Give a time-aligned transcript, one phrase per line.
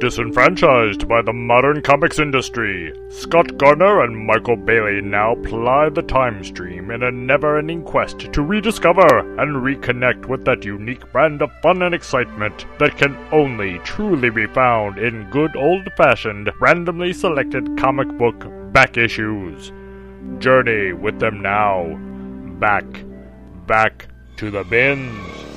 [0.00, 6.44] Disenfranchised by the modern comics industry, Scott Gardner and Michael Bailey now ply the time
[6.44, 11.50] stream in a never ending quest to rediscover and reconnect with that unique brand of
[11.62, 17.76] fun and excitement that can only truly be found in good old fashioned, randomly selected
[17.76, 19.72] comic book back issues.
[20.38, 21.98] Journey with them now.
[22.60, 22.84] Back,
[23.66, 24.06] back
[24.36, 25.47] to the bins.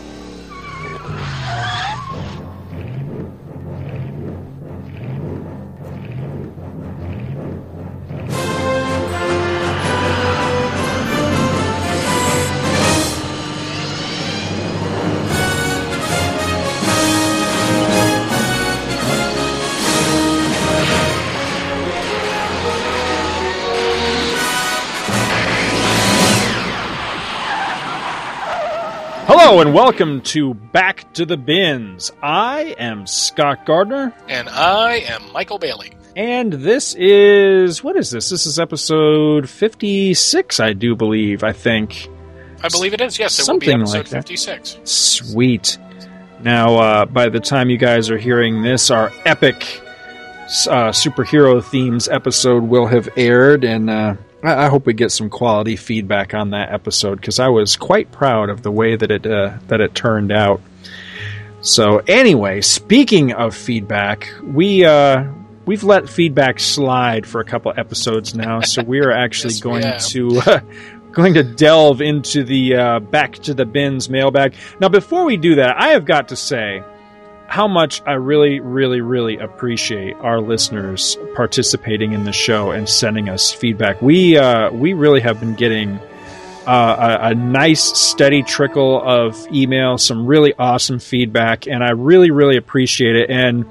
[29.51, 32.09] Hello and welcome to Back to the Bins.
[32.23, 34.13] I am Scott Gardner.
[34.29, 35.91] And I am Michael Bailey.
[36.15, 38.29] And this is, what is this?
[38.29, 42.07] This is episode 56, I do believe, I think.
[42.63, 43.39] I believe it is, yes.
[43.39, 44.29] It Something will be episode like that.
[44.29, 44.77] 56.
[44.85, 45.77] Sweet.
[46.39, 49.81] Now, uh, by the time you guys are hearing this, our epic
[50.69, 55.29] uh, superhero themes episode will have aired, and uh, I-, I hope we get some
[55.29, 59.25] quality feedback on that episode because I was quite proud of the way that it
[59.25, 60.61] uh, that it turned out.
[61.61, 65.25] So, anyway, speaking of feedback, we uh,
[65.65, 69.83] we've let feedback slide for a couple episodes now, so we are actually Yes, going
[69.99, 70.59] to uh,
[71.11, 74.55] going to delve into the uh, back to the bins mailbag.
[74.79, 76.83] Now, before we do that, I have got to say
[77.51, 83.27] how much I really, really, really appreciate our listeners participating in the show and sending
[83.27, 84.01] us feedback.
[84.01, 85.99] We uh, we really have been getting
[86.65, 92.31] uh, a, a nice, steady trickle of email, some really awesome feedback, and I really,
[92.31, 93.29] really appreciate it.
[93.29, 93.65] And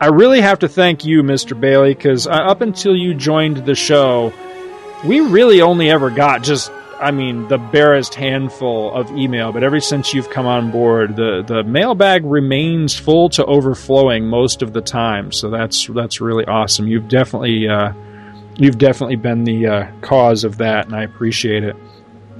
[0.00, 1.58] I really have to thank you, Mr.
[1.58, 4.32] Bailey, because uh, up until you joined the show,
[5.04, 6.70] we really only ever got just
[7.04, 11.44] I mean the barest handful of email, but ever since you've come on board, the
[11.46, 15.30] the mailbag remains full to overflowing most of the time.
[15.30, 16.88] So that's that's really awesome.
[16.88, 17.92] You've definitely uh,
[18.56, 21.76] you've definitely been the uh, cause of that, and I appreciate it.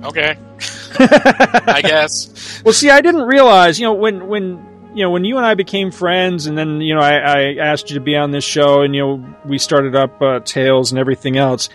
[0.02, 0.38] Okay.
[0.98, 2.62] I guess.
[2.64, 5.54] Well, see, I didn't realize, you know, when when you know when you and I
[5.54, 8.80] became friends, and then you know I, I asked you to be on this show,
[8.80, 11.68] and you know we started up uh, Tales and everything else.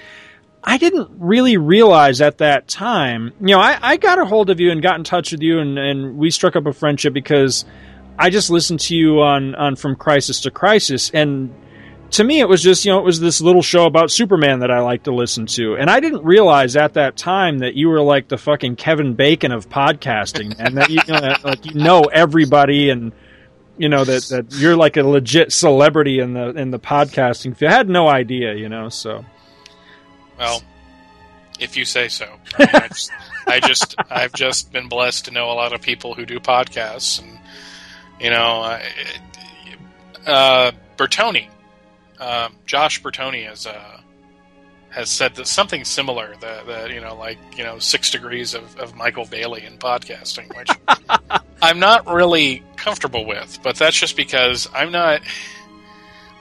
[0.63, 3.33] I didn't really realize at that time.
[3.39, 5.59] You know, I, I got a hold of you and got in touch with you,
[5.59, 7.65] and, and we struck up a friendship because
[8.17, 11.53] I just listened to you on on From Crisis to Crisis, and
[12.11, 14.71] to me, it was just you know it was this little show about Superman that
[14.71, 18.01] I like to listen to, and I didn't realize at that time that you were
[18.01, 22.01] like the fucking Kevin Bacon of podcasting, and that you, you know, like you know
[22.01, 23.13] everybody, and
[23.77, 27.71] you know that that you're like a legit celebrity in the in the podcasting field.
[27.71, 28.89] I had no idea, you know.
[28.89, 29.23] So
[30.39, 30.63] Well,
[31.59, 32.25] if you say so.
[32.57, 33.11] I, mean, I, just,
[33.47, 37.21] I just, I've just been blessed to know a lot of people who do podcasts,
[37.21, 37.37] and
[38.19, 38.83] you know, I,
[40.25, 41.47] uh, Bertoni,
[42.19, 43.99] um, Josh Bertoni has uh,
[44.89, 48.77] has said that something similar that, that you know, like you know, six degrees of,
[48.77, 50.69] of Michael Bailey in podcasting, which
[51.61, 53.59] I'm not really comfortable with.
[53.63, 55.21] But that's just because I'm not.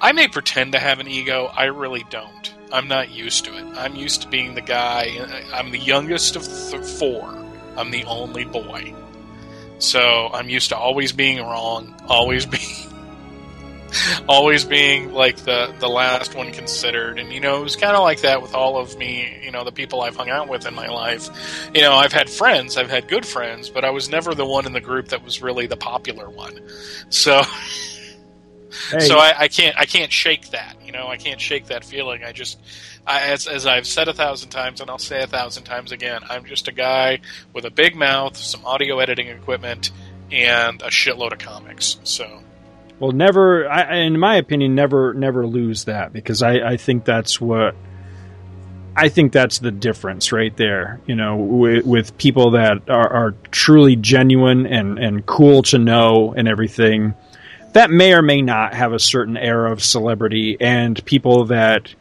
[0.00, 1.46] I may pretend to have an ego.
[1.46, 2.54] I really don't.
[2.72, 3.64] I'm not used to it.
[3.76, 5.42] I'm used to being the guy.
[5.52, 7.34] I'm the youngest of th- four.
[7.76, 8.94] I'm the only boy.
[9.78, 12.92] So I'm used to always being wrong, always being,
[14.28, 17.18] always being like the the last one considered.
[17.18, 19.40] And you know, it was kind of like that with all of me.
[19.42, 21.30] You know, the people I've hung out with in my life.
[21.74, 24.66] You know, I've had friends, I've had good friends, but I was never the one
[24.66, 26.60] in the group that was really the popular one.
[27.08, 27.42] So.
[28.90, 30.76] hey, So I, I can't I can't shake that.
[30.84, 32.24] You know, I can't shake that feeling.
[32.24, 32.58] I just,
[33.06, 36.22] I, as as I've said a thousand times, and I'll say a thousand times again,
[36.28, 37.20] I'm just a guy
[37.52, 39.90] with a big mouth, some audio editing equipment,
[40.30, 41.98] and a shitload of comics.
[42.04, 42.42] So
[42.98, 43.68] well, never.
[43.68, 47.74] I, in my opinion, never never lose that because I I think that's what.
[48.96, 53.34] I think that's the difference right there, you know, with, with people that are, are
[53.52, 57.14] truly genuine and, and cool to know and everything.
[57.74, 61.94] That may or may not have a certain air of celebrity, and people that,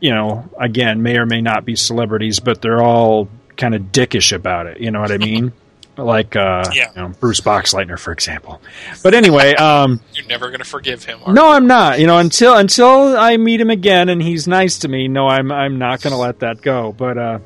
[0.00, 4.32] you know, again, may or may not be celebrities, but they're all kind of dickish
[4.34, 4.80] about it.
[4.80, 5.52] You know what I mean?
[5.96, 6.90] like uh, Yeah.
[6.96, 8.62] you know, Bruce Boxleitner, for example.
[9.02, 11.20] But anyway, um, you're never going to forgive him.
[11.26, 11.98] are no, I'm not.
[12.00, 15.50] You know, until until I meet him again and he's nice to me, no, I'm
[15.52, 16.92] I'm not going to let that go.
[16.92, 17.38] But uh,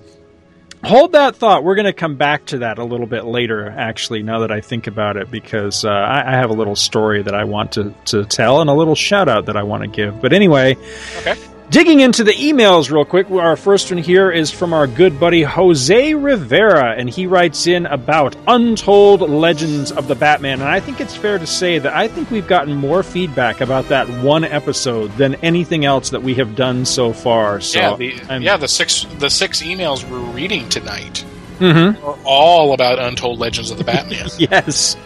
[0.85, 1.65] hold that thought.
[1.65, 4.61] We're going to come back to that a little bit later, actually, now that I
[4.61, 7.95] think about it, because uh, I, I have a little story that I want to,
[8.07, 10.21] to tell and a little shout out that I want to give.
[10.21, 10.77] But anyway,
[11.19, 11.37] Okay.
[11.71, 15.43] Digging into the emails real quick, our first one here is from our good buddy
[15.43, 20.61] Jose Rivera, and he writes in about Untold Legends of the Batman.
[20.61, 23.89] And I think it's fair to say that I think we've gotten more feedback about
[23.89, 27.61] that one episode than anything else that we have done so far.
[27.61, 31.25] So, yeah, the, I'm- yeah, the six the six emails we're reading tonight
[31.59, 32.01] Mhm.
[32.05, 34.29] are all about Untold Legends of the Batman.
[34.39, 34.97] yes.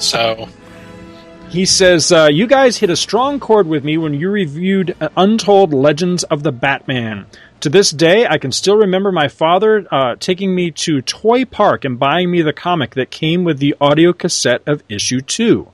[0.00, 0.48] so
[1.54, 5.10] He says, uh, You guys hit a strong chord with me when you reviewed uh,
[5.16, 7.26] Untold Legends of the Batman.
[7.60, 11.84] To this day, I can still remember my father uh, taking me to Toy Park
[11.84, 15.68] and buying me the comic that came with the audio cassette of issue 2.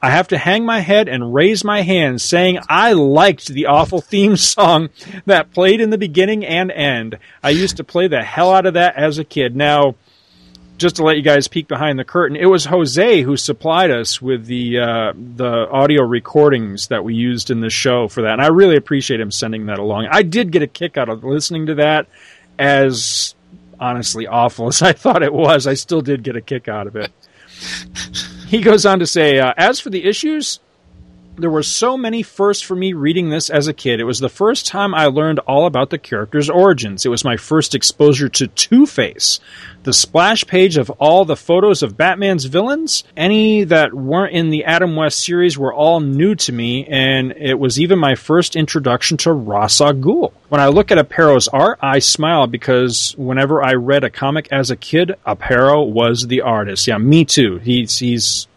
[0.00, 4.00] I have to hang my head and raise my hand saying I liked the awful
[4.00, 4.88] theme song
[5.26, 7.18] that played in the beginning and end.
[7.42, 9.56] I used to play the hell out of that as a kid.
[9.56, 9.96] Now,
[10.78, 14.22] just to let you guys peek behind the curtain, it was Jose who supplied us
[14.22, 18.42] with the uh, the audio recordings that we used in the show for that, and
[18.42, 20.06] I really appreciate him sending that along.
[20.10, 22.06] I did get a kick out of listening to that,
[22.58, 23.34] as
[23.80, 25.66] honestly awful as I thought it was.
[25.66, 27.12] I still did get a kick out of it.
[28.46, 30.60] he goes on to say, uh, as for the issues,
[31.38, 34.00] there were so many firsts for me reading this as a kid.
[34.00, 37.06] It was the first time I learned all about the character's origins.
[37.06, 39.38] It was my first exposure to Two Face.
[39.84, 44.64] The splash page of all the photos of Batman's villains, any that weren't in the
[44.64, 49.16] Adam West series, were all new to me, and it was even my first introduction
[49.18, 50.32] to Ra's al Ghul.
[50.48, 54.70] When I look at Aparo's art, I smile because whenever I read a comic as
[54.70, 56.88] a kid, Aparo was the artist.
[56.88, 57.58] Yeah, me too.
[57.58, 58.47] He's he's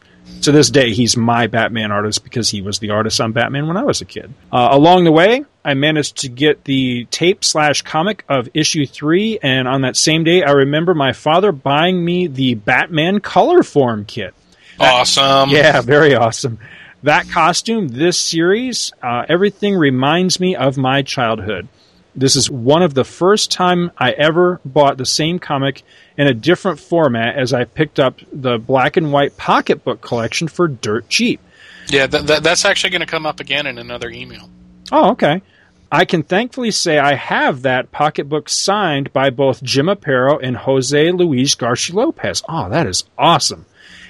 [0.42, 3.78] to this day, he's my Batman artist because he was the artist on Batman when
[3.78, 4.34] I was a kid.
[4.52, 9.40] Uh, along the way, I managed to get the tape slash comic of issue three,
[9.42, 14.06] and on that same day, I remember my father buying me the Batman color form
[14.06, 14.34] kit.
[14.80, 15.50] awesome.
[15.50, 16.60] Yeah, very awesome.
[17.04, 21.68] That costume, this series, uh, everything reminds me of my childhood.
[22.14, 25.84] This is one of the first time I ever bought the same comic
[26.18, 30.68] in a different format as I picked up the black and white pocketbook collection for
[30.68, 31.40] dirt cheap.
[31.88, 34.50] Yeah, th- th- that's actually going to come up again in another email.
[34.92, 35.42] Oh, okay.
[35.92, 41.12] I can thankfully say I have that pocketbook signed by both Jim Aparo and Jose
[41.12, 42.44] Luis Garcia Lopez.
[42.48, 43.66] Oh, that is awesome.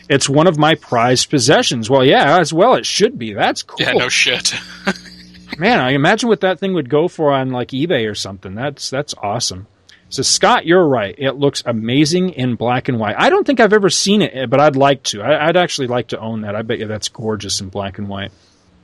[0.09, 1.89] It's one of my prized possessions.
[1.89, 3.33] Well, yeah, as well it should be.
[3.33, 3.85] That's cool.
[3.85, 4.53] Yeah, no shit.
[5.57, 8.55] Man, I imagine what that thing would go for on like eBay or something.
[8.55, 9.67] That's that's awesome.
[10.09, 11.15] So Scott, you're right.
[11.17, 13.15] It looks amazing in black and white.
[13.17, 15.21] I don't think I've ever seen it, but I'd like to.
[15.21, 16.55] I, I'd actually like to own that.
[16.55, 18.31] I bet you that's gorgeous in black and white.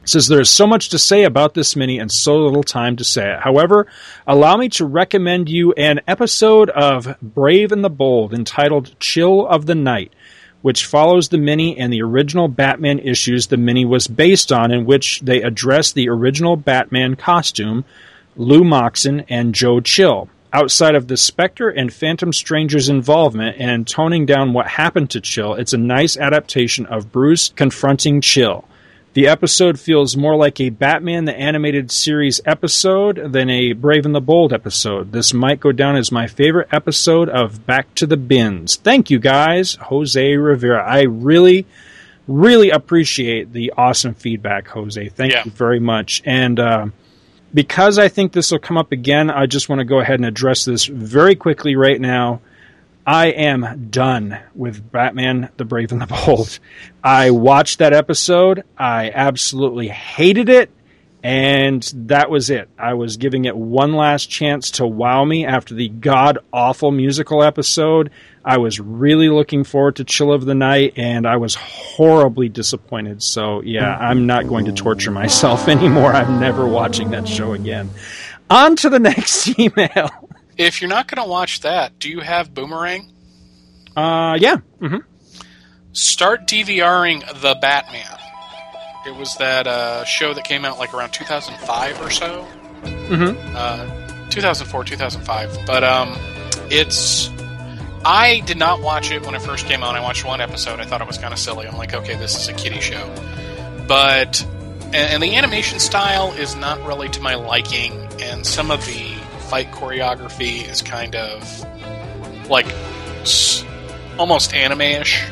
[0.03, 3.03] It says there's so much to say about this mini and so little time to
[3.03, 3.41] say it.
[3.41, 3.87] However,
[4.25, 9.65] allow me to recommend you an episode of Brave and the Bold entitled Chill of
[9.65, 10.13] the Night,
[10.61, 14.85] which follows the mini and the original Batman issues the mini was based on, in
[14.85, 17.85] which they address the original Batman costume,
[18.35, 20.29] Lew Moxon and Joe Chill.
[20.53, 25.53] Outside of the Spectre and Phantom Stranger's involvement and toning down what happened to Chill,
[25.55, 28.65] it's a nice adaptation of Bruce confronting Chill.
[29.17, 34.13] The episode feels more like a Batman the Animated Series episode than a Brave and
[34.13, 35.11] the Bold episode.
[35.11, 38.75] This might go down as my favorite episode of Back to the Bins.
[38.75, 40.83] Thank you guys, Jose Rivera.
[40.87, 41.65] I really,
[42.27, 45.09] really appreciate the awesome feedback, Jose.
[45.09, 45.45] Thank Yeah.
[45.45, 46.21] you very much.
[46.23, 46.85] And uh,
[47.51, 50.27] because I think this will come up again, I just want to go ahead and
[50.27, 52.39] address this very quickly right now.
[53.07, 56.59] I am done with Batman the Brave and the Bold.
[57.01, 58.65] I watched that episode.
[58.77, 60.69] I absolutely hated it.
[61.23, 62.69] And that was it.
[62.77, 67.43] I was giving it one last chance to wow me after the god awful musical
[67.43, 68.11] episode.
[68.43, 73.23] I was really looking forward to Chill of the Night, and I was horribly disappointed.
[73.23, 76.13] So, yeah, I'm not going to torture myself anymore.
[76.13, 77.89] I'm never watching that show again.
[78.49, 80.09] On to the next email.
[80.57, 83.11] If you're not going to watch that, do you have Boomerang?
[83.95, 84.57] Uh, yeah.
[84.79, 84.97] Mm-hmm.
[85.93, 88.17] Start DVRing The Batman.
[89.05, 92.45] It was that uh, show that came out like around 2005 or so.
[92.83, 93.55] Mm-hmm.
[93.55, 95.65] Uh, 2004, 2005.
[95.65, 96.15] But um,
[96.69, 97.29] it's.
[98.05, 99.95] I did not watch it when it first came out.
[99.95, 100.79] I watched one episode.
[100.79, 101.67] I thought it was kind of silly.
[101.67, 103.13] I'm like, okay, this is a kiddie show.
[103.87, 104.45] But.
[104.87, 109.17] And, and the animation style is not really to my liking, and some of the
[109.49, 111.65] fight choreography is kind of
[112.49, 112.67] like
[114.17, 115.23] almost anime-ish.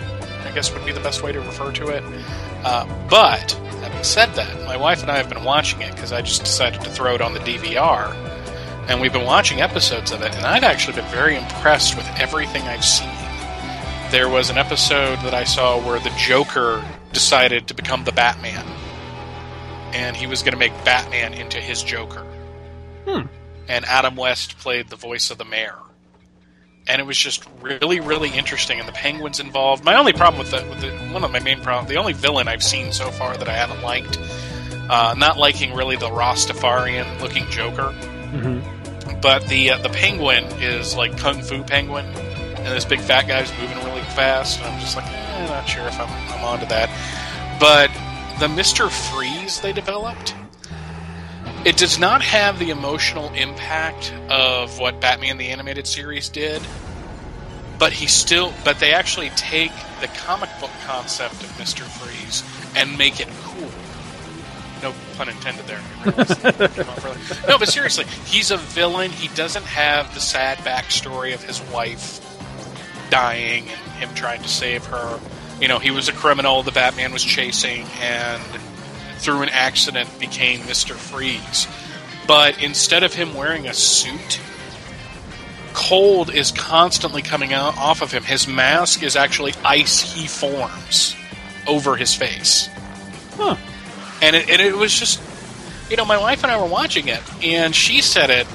[0.44, 2.04] I guess would be the best way to refer to it.
[2.64, 6.22] Uh, but having said that, my wife and I have been watching it because I
[6.22, 8.14] just decided to throw it on the DVR.
[8.88, 12.62] and we've been watching episodes of it, and I've actually been very impressed with everything
[12.64, 13.10] I've seen.
[14.12, 18.64] There was an episode that I saw where the Joker decided to become the Batman,
[19.94, 22.24] and he was going to make Batman into his Joker.
[23.08, 23.26] Hmm.
[23.68, 25.76] And Adam West played the voice of the mayor.
[26.88, 29.84] And it was just really, really interesting, and the Penguin's involved.
[29.84, 32.48] My only problem with the, with the one of my main problems, the only villain
[32.48, 34.20] I've seen so far that I haven't liked,
[34.88, 37.92] uh, not liking really the Rastafarian looking Joker,
[38.36, 39.20] Mm-hmm.
[39.22, 43.50] but the uh, the Penguin is like Kung Fu Penguin, and this big fat guy's
[43.60, 46.90] moving really fast, and I'm just like, eh, not sure if I'm, I'm onto that.
[47.60, 47.90] But
[48.40, 50.36] the Mister Freeze they developed,
[51.66, 56.62] it does not have the emotional impact of what Batman the Animated Series did.
[57.78, 62.42] But he still, but they actually take the comic book concept of Mister Freeze
[62.74, 63.70] and make it cool.
[64.82, 65.82] No pun intended there.
[67.48, 69.12] No, but seriously, he's a villain.
[69.12, 72.22] He doesn't have the sad backstory of his wife
[73.10, 75.20] dying and him trying to save her.
[75.60, 78.42] You know, he was a criminal the Batman was chasing and
[79.26, 80.94] through an accident became Mr.
[80.94, 81.68] Freeze.
[82.28, 84.40] But instead of him wearing a suit,
[85.74, 88.24] cold is constantly coming out off of him.
[88.24, 91.16] His mask is actually ice he forms
[91.68, 92.70] over his face.
[93.34, 93.58] Huh.
[94.22, 95.20] And it, and it was just,
[95.90, 98.48] you know, my wife and I were watching it, and she said it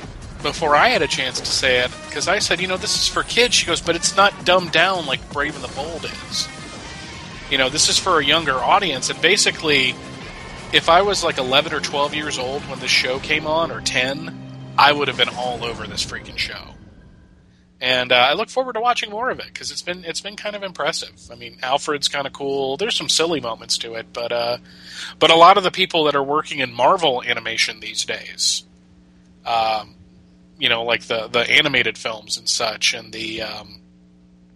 [0.43, 3.09] before I had a chance to say it because I said, you know, this is
[3.09, 3.55] for kids.
[3.55, 6.49] She goes, but it's not dumbed down like Brave and the Bold is.
[7.51, 9.95] You know, this is for a younger audience, and basically,
[10.73, 13.81] if I was like 11 or 12 years old when this show came on, or
[13.81, 16.75] 10, I would have been all over this freaking show.
[17.81, 20.37] And uh, I look forward to watching more of it because it's been it's been
[20.37, 21.19] kind of impressive.
[21.33, 22.77] I mean, Alfred's kind of cool.
[22.77, 24.59] There's some silly moments to it, but uh,
[25.19, 28.65] but a lot of the people that are working in Marvel animation these days,
[29.47, 29.95] um,
[30.59, 33.81] you know, like the the animated films and such, and the um,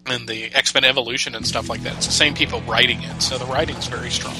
[0.05, 1.97] and the X Men Evolution and stuff like that.
[1.97, 4.37] It's the same people writing it, so the writing's very strong.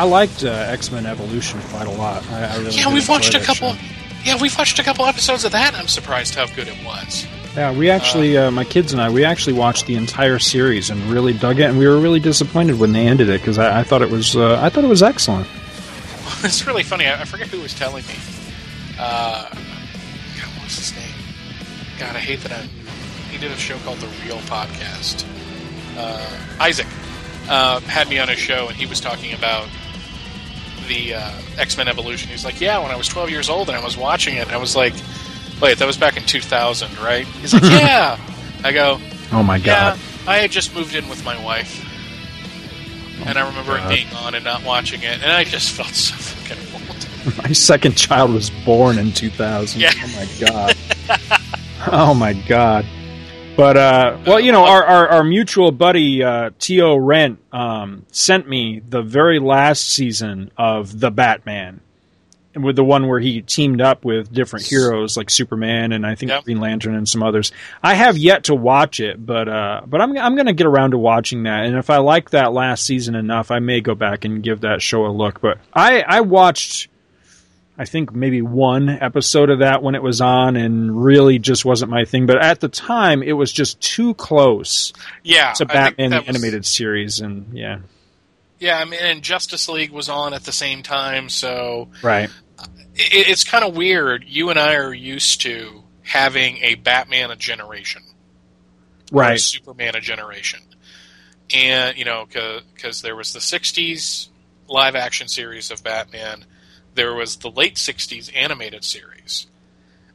[0.00, 2.26] I liked uh, X Men Evolution quite a lot.
[2.30, 3.74] I, I really Yeah, we've watched a couple.
[3.74, 3.84] show.
[4.24, 5.74] Yeah, we've watched a couple episodes of that.
[5.74, 7.26] I'm surprised how good it was.
[7.54, 11.02] Yeah, we actually, uh, my kids and I, we actually watched the entire series and
[11.02, 11.64] really dug it.
[11.64, 14.34] And we were really disappointed when they ended it because I, I thought it was,
[14.34, 15.46] uh, I thought it was excellent.
[16.44, 17.04] it's really funny.
[17.04, 18.14] I, I forget who was telling me.
[18.98, 21.12] Uh, God, what was his name?
[21.98, 22.52] God, I hate that.
[22.52, 22.62] I,
[23.30, 25.26] he did a show called The Real Podcast.
[25.94, 26.26] Uh,
[26.58, 26.86] Isaac
[27.50, 29.68] uh, had me on his show, and he was talking about
[30.90, 32.28] the uh, X Men Evolution.
[32.30, 34.56] He's like, "Yeah, when I was 12 years old and I was watching it, I
[34.58, 34.92] was like,
[35.62, 38.18] wait, that was back in 2000, right?" He's like, "Yeah."
[38.62, 39.00] I go,
[39.32, 39.64] Oh my "Yeah."
[39.96, 39.98] god!
[40.26, 41.82] I had just moved in with my wife,
[43.26, 43.90] and I remember God.
[43.90, 47.36] it being on and not watching it, and I just felt so fucking old.
[47.46, 49.80] My second child was born in 2000.
[49.80, 49.92] Yeah.
[49.94, 50.76] Oh my god!
[51.92, 52.84] oh my god!
[53.60, 56.96] But uh, well, you know, our our, our mutual buddy uh, T.O.
[56.96, 61.82] Rent um, sent me the very last season of the Batman,
[62.56, 66.30] with the one where he teamed up with different heroes like Superman and I think
[66.30, 66.44] Yep.
[66.44, 67.52] Green Lantern and some others.
[67.82, 70.92] I have yet to watch it, but uh, but I'm I'm going to get around
[70.92, 74.24] to watching that, and if I like that last season enough, I may go back
[74.24, 75.42] and give that show a look.
[75.42, 76.88] But I I watched.
[77.80, 81.90] I think maybe one episode of that when it was on and really just wasn't
[81.90, 82.26] my thing.
[82.26, 86.66] But at the time, it was just too close Yeah, to Batman the was- animated
[86.66, 87.20] series.
[87.20, 87.78] And yeah,
[88.58, 92.28] Yeah, I mean, and Justice League was on at the same time, so right.
[92.94, 94.24] it, it's kind of weird.
[94.26, 98.02] You and I are used to having a Batman a generation,
[99.10, 99.40] or a Right.
[99.40, 100.60] Superman a generation,
[101.54, 104.28] and you know, because there was the '60s
[104.68, 106.44] live action series of Batman,
[106.94, 109.46] there was the late '60s animated series.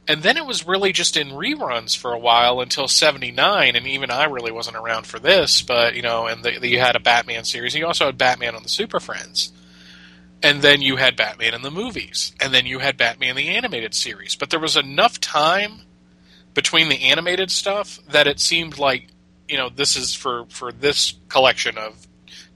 [0.08, 4.10] And then it was really just in reruns for a while until '79, and even
[4.10, 5.62] I really wasn't around for this.
[5.62, 7.74] But you know, and the, the, you had a Batman series.
[7.74, 9.52] And you also had Batman on the Super Friends,
[10.42, 13.94] and then you had Batman in the movies, and then you had Batman the animated
[13.94, 14.36] series.
[14.36, 15.82] But there was enough time
[16.54, 19.08] between the animated stuff that it seemed like
[19.48, 22.06] you know this is for for this collection of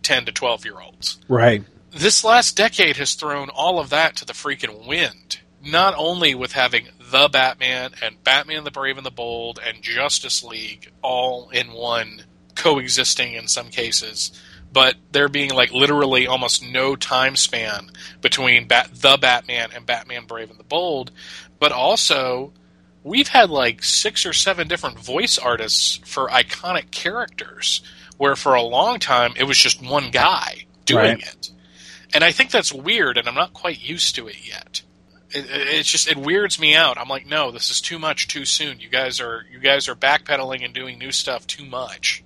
[0.03, 1.63] ten to twelve year olds Right.
[1.91, 5.41] This last decade has thrown all of that to the freaking wind.
[5.63, 10.43] Not only with having the Batman and Batman the Brave and the Bold and Justice
[10.43, 12.23] League all in one
[12.55, 14.33] coexisting in some cases,
[14.73, 17.91] but there being like literally almost no time span
[18.23, 21.11] between Bat- the Batman and Batman Brave and the Bold,
[21.59, 22.53] but also
[23.03, 27.83] we've had like six or seven different voice artists for iconic characters
[28.17, 31.23] where for a long time it was just one guy doing Right.
[31.23, 31.51] it.
[32.13, 34.83] And I think that's weird, and I'm not quite used to it yet.
[35.31, 36.99] it, it's just it weirds me out.
[36.99, 38.81] I'm like, no, this is too much too soon.
[38.81, 42.25] You guys are you guys are backpedaling and doing new stuff too much.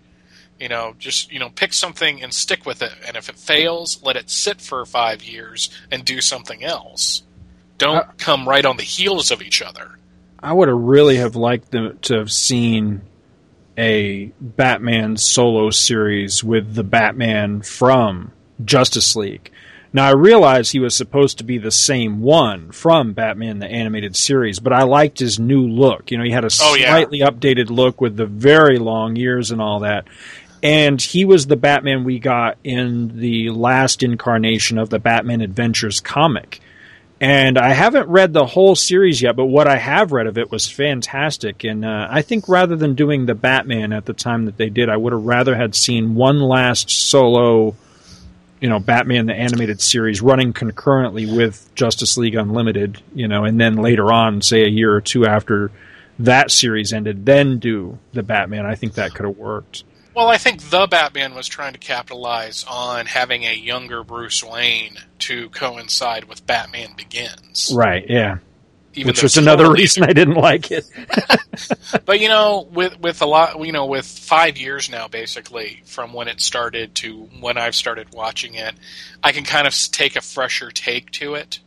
[0.59, 2.93] You know, just you know, pick something and stick with it.
[3.07, 7.23] And if it fails, let it sit for five years and do something else.
[7.77, 9.99] Don't uh, come right on the heels of each other.
[10.39, 13.03] I would have really have liked them to have seen
[13.77, 18.31] a Batman solo series with the Batman from
[18.65, 19.51] Justice League.
[19.95, 24.17] Now I realize he was supposed to be the same one from Batman the animated
[24.17, 26.11] series, but I liked his new look.
[26.11, 27.31] You know, he had a oh, slightly yeah.
[27.31, 30.07] updated look with the very long ears and all that.
[30.65, 36.01] And he was the Batman we got in the last incarnation of the Batman Adventures
[36.01, 36.61] comic.
[37.21, 40.51] And I haven't read the whole series yet, but what I have read of it
[40.51, 41.63] was fantastic.
[41.63, 44.89] And uh, I think rather than doing the Batman at the time that they did,
[44.89, 47.77] I would have rather had seen one last solo,
[48.65, 53.61] you know, Batman the animated series running concurrently with Justice League Unlimited, you know, and
[53.61, 55.71] then later on, say a year or two after
[56.21, 58.65] that series ended, then do the Batman.
[58.65, 59.85] I think that could have worked.
[60.17, 64.97] Well, I think the Batman was trying to capitalize on having a younger Bruce Wayne
[65.19, 67.71] to coincide with Batman Begins.
[67.77, 68.07] Right.
[68.09, 68.39] Yeah.
[68.95, 70.85] Even Which was another reason I didn't like it.
[72.05, 76.13] but you know, with with a lot, you know, with five years now, basically from
[76.13, 78.75] when it started to when I've started watching it,
[79.23, 81.61] I can kind of take a fresher take to it.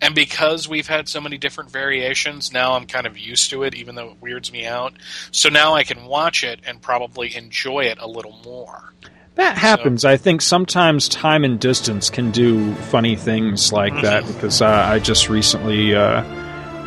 [0.00, 3.74] And because we've had so many different variations, now I'm kind of used to it,
[3.74, 4.92] even though it weirds me out.
[5.30, 8.92] So now I can watch it and probably enjoy it a little more.
[9.36, 10.02] That happens.
[10.02, 14.02] So, I think sometimes time and distance can do funny things like mm-hmm.
[14.02, 16.22] that because uh, I just recently uh,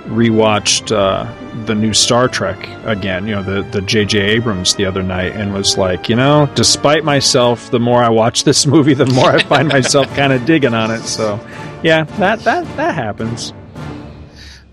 [0.10, 1.32] rewatched uh,
[1.66, 4.20] the new Star Trek again, you know, the the J.J.
[4.20, 8.44] Abrams the other night, and was like, you know, despite myself, the more I watch
[8.50, 11.02] this movie, the more I find myself kind of digging on it.
[11.02, 11.40] So
[11.84, 13.54] yeah, that that that happens.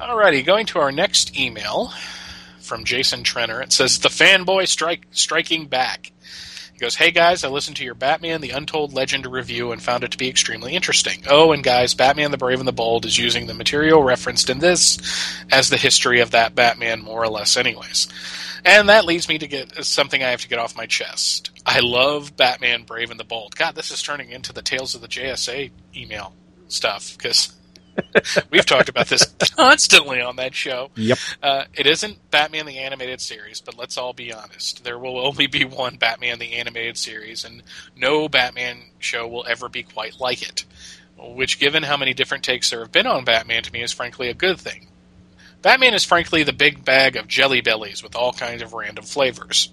[0.00, 1.92] Alrighty, going to our next email
[2.60, 3.62] from Jason Trenner.
[3.62, 6.12] It says the fanboy strike striking back.
[6.76, 10.04] He goes, Hey guys, I listened to your Batman the Untold Legend review and found
[10.04, 11.22] it to be extremely interesting.
[11.26, 14.58] Oh, and guys, Batman the Brave and the Bold is using the material referenced in
[14.58, 14.98] this
[15.50, 18.08] as the history of that Batman, more or less, anyways.
[18.62, 21.50] And that leads me to get something I have to get off my chest.
[21.64, 23.56] I love Batman Brave and the Bold.
[23.56, 26.34] God, this is turning into the Tales of the JSA email
[26.68, 27.55] stuff because
[28.50, 29.24] we've talked about this
[29.56, 30.90] constantly on that show.
[30.96, 31.18] Yep.
[31.42, 34.84] Uh, it isn't Batman the Animated Series, but let's all be honest.
[34.84, 37.62] There will only be one Batman the Animated Series, and
[37.96, 40.64] no Batman show will ever be quite like it.
[41.18, 44.28] Which, given how many different takes there have been on Batman, to me is frankly
[44.28, 44.88] a good thing.
[45.62, 49.70] Batman is frankly the big bag of jelly bellies with all kinds of random flavors.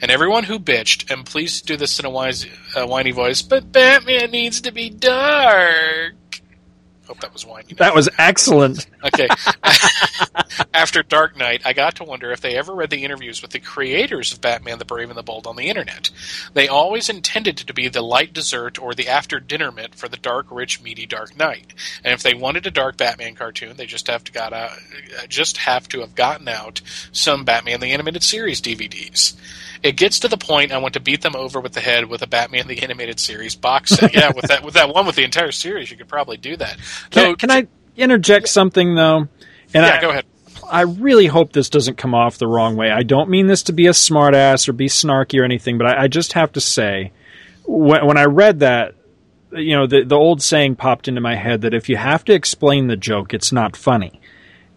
[0.00, 2.46] And everyone who bitched, and please do this in a wise,
[2.76, 6.14] uh, whiny voice, but Batman needs to be dark
[7.06, 7.74] Hope that was whiny.
[7.74, 8.86] That was excellent.
[9.04, 9.28] Okay.
[10.72, 13.58] After Dark Knight, I got to wonder if they ever read the interviews with the
[13.58, 16.10] creators of Batman the Brave and the Bold on the internet.
[16.54, 20.16] They always intended to be the light dessert or the after dinner mint for the
[20.16, 21.74] dark, rich, meaty Dark Knight.
[22.02, 25.26] And if they wanted a dark Batman cartoon, they just have to got out, uh,
[25.28, 26.80] just have to have gotten out
[27.12, 29.36] some Batman the Animated Series DVDs.
[29.84, 32.22] It gets to the point I want to beat them over with the head with
[32.22, 34.14] a Batman the Animated Series box set.
[34.14, 36.78] yeah, with that with that one with the entire series, you could probably do that.
[37.10, 39.18] Can, can I interject something though?
[39.18, 39.28] And
[39.74, 40.24] yeah, I, go ahead.
[40.68, 42.90] I really hope this doesn't come off the wrong way.
[42.90, 46.04] I don't mean this to be a smartass or be snarky or anything, but I,
[46.04, 47.12] I just have to say,
[47.66, 48.94] when, when I read that,
[49.52, 52.32] you know, the the old saying popped into my head that if you have to
[52.32, 54.20] explain the joke, it's not funny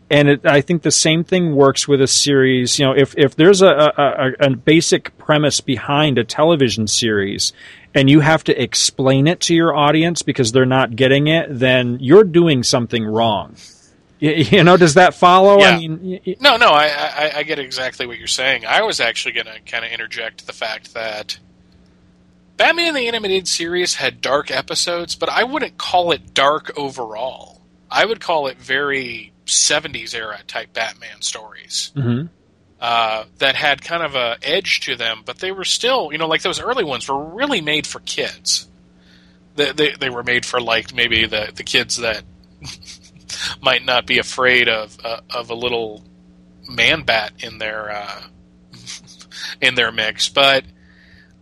[0.09, 2.79] and it, I think the same thing works with a series.
[2.79, 7.51] You know, if if there's a, a, a, basic premise behind a television series,
[7.93, 11.97] and you have to explain it to your audience because they're not getting it, then
[11.99, 13.55] you're doing something wrong.
[14.19, 15.59] You, you know, does that follow?
[15.59, 15.69] Yeah.
[15.69, 18.65] I mean, y- no, no, I, I, I get exactly what you're saying.
[18.65, 21.39] I was actually going to kind of interject the fact that
[22.57, 27.61] Batman the Animated Series had dark episodes, but I wouldn't call it dark overall.
[27.89, 31.91] I would call it very 70s era type Batman stories.
[31.95, 32.27] Mm-hmm.
[32.79, 36.27] Uh, that had kind of a edge to them, but they were still, you know,
[36.27, 38.67] like those early ones were really made for kids.
[39.55, 42.23] They, they, they were made for like maybe the, the kids that
[43.63, 46.03] might not be afraid of uh, of a little
[46.69, 48.21] man bat in their uh,
[49.61, 50.29] in their mix.
[50.29, 50.63] But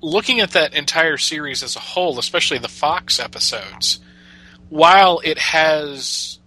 [0.01, 3.99] looking at that entire series as a whole, especially the Fox episodes,
[4.69, 6.39] while it has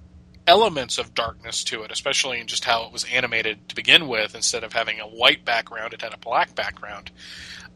[0.49, 4.35] elements of darkness to it, especially in just how it was animated to begin with.
[4.35, 7.11] Instead of having a white background, it had a black background.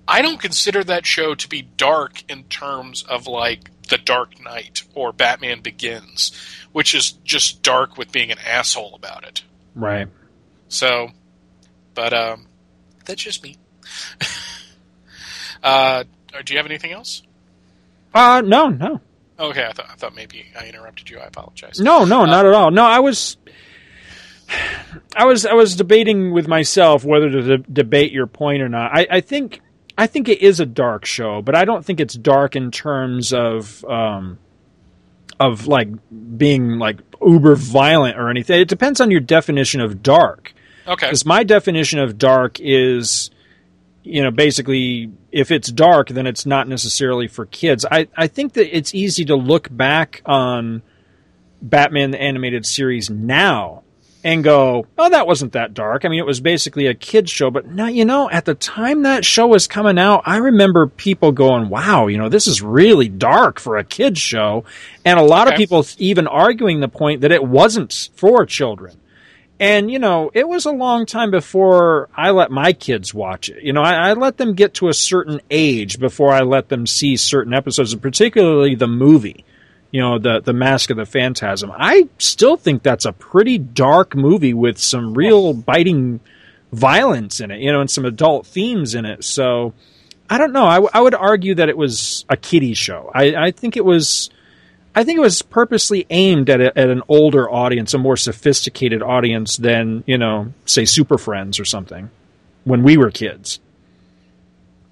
[0.09, 4.83] I don't consider that show to be dark in terms of like The Dark Knight
[4.95, 6.33] or Batman Begins,
[6.73, 9.45] which is just dark with being an asshole about it.
[9.75, 10.09] Right.
[10.69, 11.11] So,
[11.95, 12.47] but um,
[13.05, 13.59] that's just me.
[15.63, 16.05] uh,
[16.45, 17.23] do you have anything else?
[18.15, 19.01] Uh, no, no.
[19.43, 21.19] Okay, I thought I thought maybe I interrupted you.
[21.19, 21.81] I apologize.
[21.81, 22.71] No, no, uh, not at all.
[22.71, 23.37] No, I was,
[25.17, 28.93] I was, I was debating with myself whether to de- debate your point or not.
[28.97, 29.61] I, I think,
[29.99, 33.33] I think it is a dark show, but I don't think it's dark in terms
[33.33, 34.39] of, um,
[35.41, 35.89] of like
[36.39, 38.61] being like uber violent or anything.
[38.61, 40.55] It depends on your definition of dark.
[40.87, 41.07] Okay.
[41.07, 43.31] Because my definition of dark is,
[44.03, 47.87] you know, basically if it's dark, then it's not necessarily for kids.
[47.91, 50.83] I, I think that it's easy to look back on
[51.61, 53.83] Batman the animated series now
[54.25, 56.05] and go, oh, that wasn't that dark.
[56.05, 59.03] I mean, it was basically a kid's show, but now, you know, at the time
[59.03, 63.09] that show was coming out, I remember people going, wow, you know, this is really
[63.09, 64.65] dark for a kid's show.
[65.05, 65.55] And a lot okay.
[65.55, 68.97] of people even arguing the point that it wasn't for children.
[69.63, 73.63] And, you know, it was a long time before I let my kids watch it.
[73.63, 76.85] You know, I, I, let them get to a certain age before I let them
[76.85, 79.45] see certain episodes, and particularly the movie,
[79.93, 81.71] you know, the, the Mask of the Phantasm.
[81.73, 86.19] I still think that's a pretty dark movie with some real biting
[86.73, 89.23] violence in it, you know, and some adult themes in it.
[89.23, 89.75] So,
[90.29, 90.67] I don't know.
[90.67, 93.13] I, w- I would argue that it was a kiddie show.
[93.15, 94.29] I, I think it was
[94.95, 99.03] I think it was purposely aimed at, a, at an older audience, a more sophisticated
[99.03, 102.11] audience than you know, say Super Friends or something,
[102.65, 103.61] when we were kids.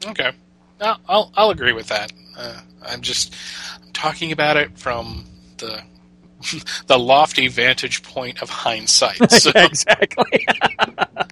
[0.06, 0.32] Okay,
[0.80, 2.12] I'll I'll agree with that.
[2.36, 3.34] Uh, I'm just
[3.82, 5.26] I'm talking about it from
[5.58, 5.82] the
[6.86, 9.18] the lofty vantage point of hindsight.
[9.30, 9.50] So.
[9.54, 10.46] exactly.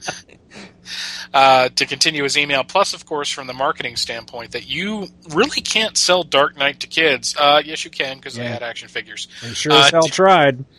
[1.35, 2.65] uh, to continue his email.
[2.65, 6.87] Plus, of course, from the marketing standpoint, that you really can't sell Dark Knight to
[6.87, 7.35] kids.
[7.39, 8.45] Uh, yes, you can because yeah.
[8.45, 9.29] they had action figures.
[9.43, 10.65] They sure as uh, hell D- tried.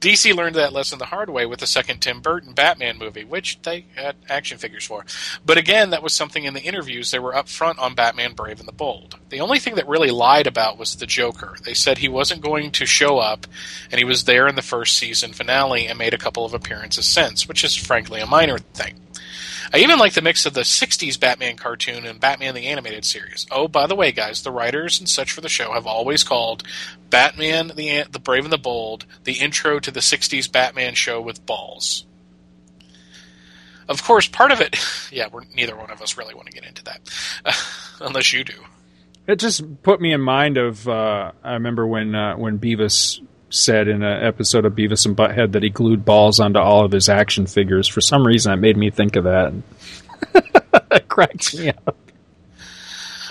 [0.00, 3.60] DC learned that lesson the hard way with the second Tim Burton Batman movie, which
[3.62, 5.04] they had action figures for.
[5.44, 8.68] But again, that was something in the interviews they were upfront on Batman Brave and
[8.68, 9.16] the Bold.
[9.30, 11.56] The only thing that really lied about was the Joker.
[11.64, 13.46] They said he wasn't going to show up,
[13.90, 17.06] and he was there in the first season finale and made a couple of appearances
[17.06, 18.94] since, which is frankly a minor thing.
[19.74, 23.46] I even like the mix of the 60s Batman cartoon and Batman the Animated Series.
[23.50, 26.62] Oh, by the way, guys, the writers and such for the show have always called
[27.10, 31.44] Batman the, the Brave and the Bold the intro to the 60s Batman show with
[31.46, 32.06] balls.
[33.88, 34.76] Of course, part of it,
[35.10, 37.00] yeah, we're, neither one of us really want to get into that,
[37.44, 37.52] uh,
[38.06, 38.64] unless you do.
[39.26, 43.88] It just put me in mind of uh, I remember when uh, when Beavis said
[43.88, 47.08] in an episode of Beavis and Butthead that he glued balls onto all of his
[47.08, 47.88] action figures.
[47.88, 49.52] For some reason, that made me think of that.
[50.90, 51.96] it cracks me up.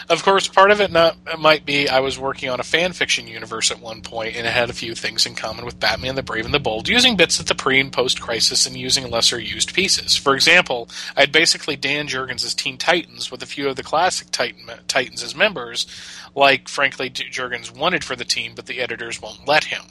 [0.09, 3.27] Of course, part of it not, might be I was working on a fan fiction
[3.27, 6.23] universe at one point, and it had a few things in common with Batman the
[6.23, 9.37] Brave and the Bold, using bits of the pre and post crisis and using lesser
[9.37, 10.15] used pieces.
[10.15, 14.31] For example, I had basically Dan Jurgens' Teen Titans with a few of the classic
[14.31, 15.85] Titan, Titans as members,
[16.33, 19.83] like, frankly, Jurgens wanted for the team, but the editors won't let him.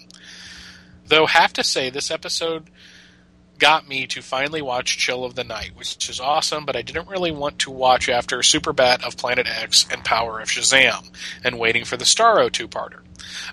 [1.09, 2.71] Though, have to say, this episode
[3.59, 7.09] got me to finally watch Chill of the Night, which is awesome, but I didn't
[7.09, 11.11] really want to watch after Superbat of Planet X and Power of Shazam,
[11.43, 13.01] and waiting for the Starro two-parter.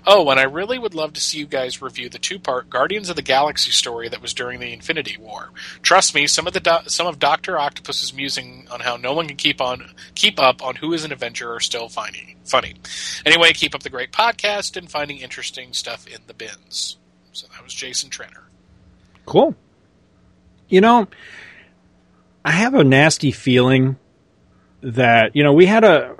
[0.06, 3.16] Oh, and I really would love to see you guys review the two-part Guardians of
[3.16, 5.50] the Galaxy story that was during the Infinity War.
[5.82, 9.26] Trust me, some of the do- some of Doctor Octopus's musing on how no one
[9.26, 11.88] can keep on keep up on who is an Avenger are still.
[11.88, 12.74] Funny.
[13.24, 16.98] Anyway, keep up the great podcast and finding interesting stuff in the bins.
[17.34, 18.44] So that was Jason Trenner.
[19.26, 19.56] Cool.
[20.68, 21.08] You know,
[22.44, 23.96] I have a nasty feeling
[24.82, 26.14] that you know we had a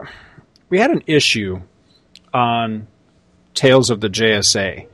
[0.68, 1.60] we had an issue
[2.32, 2.88] on
[3.54, 4.88] Tales of the JSA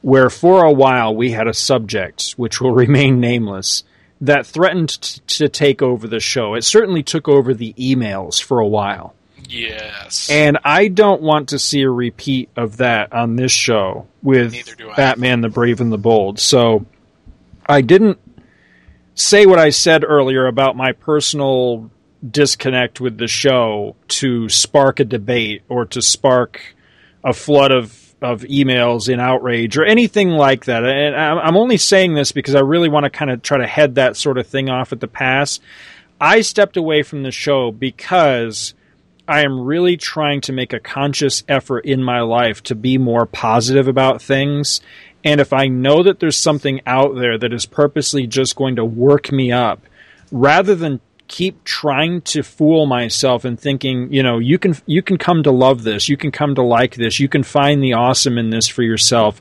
[0.00, 3.84] where for a while we had a subject which will remain nameless
[4.20, 6.54] that threatened t- to take over the show.
[6.54, 9.14] It certainly took over the emails for a while.
[9.48, 10.28] Yes.
[10.30, 14.54] And I don't want to see a repeat of that on this show with
[14.96, 16.38] Batman the Brave and the Bold.
[16.38, 16.86] So
[17.66, 18.18] I didn't
[19.14, 21.90] say what I said earlier about my personal
[22.28, 26.60] disconnect with the show to spark a debate or to spark
[27.22, 30.84] a flood of of emails in outrage or anything like that.
[30.84, 33.96] And I'm only saying this because I really want to kind of try to head
[33.96, 35.60] that sort of thing off at the pass.
[36.18, 38.72] I stepped away from the show because
[39.28, 43.26] I am really trying to make a conscious effort in my life to be more
[43.26, 44.80] positive about things.
[45.24, 48.84] And if I know that there's something out there that is purposely just going to
[48.84, 49.82] work me up,
[50.30, 55.18] rather than keep trying to fool myself and thinking, you know, you can you can
[55.18, 58.38] come to love this, you can come to like this, you can find the awesome
[58.38, 59.40] in this for yourself.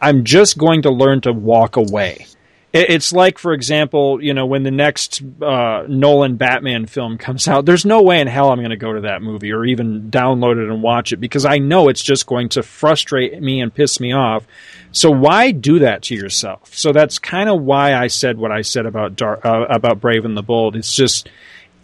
[0.00, 2.26] I'm just going to learn to walk away.
[2.74, 7.66] It's like, for example, you know, when the next uh, Nolan Batman film comes out,
[7.66, 10.52] there's no way in hell I'm going to go to that movie or even download
[10.52, 14.00] it and watch it because I know it's just going to frustrate me and piss
[14.00, 14.46] me off.
[14.90, 16.74] So why do that to yourself?
[16.74, 20.24] So that's kind of why I said what I said about Dar- uh, about Brave
[20.24, 20.74] and the Bold.
[20.74, 21.28] It's just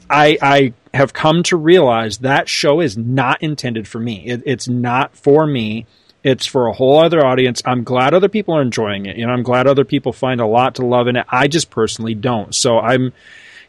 [0.09, 4.27] I, I have come to realize that show is not intended for me.
[4.27, 5.87] It, it's not for me.
[6.25, 7.63] It's for a whole other audience.
[7.65, 9.17] I'm glad other people are enjoying it.
[9.17, 11.27] You know, I'm glad other people find a lot to love in it.
[11.29, 12.55] I just personally don't.
[12.55, 13.13] So I'm,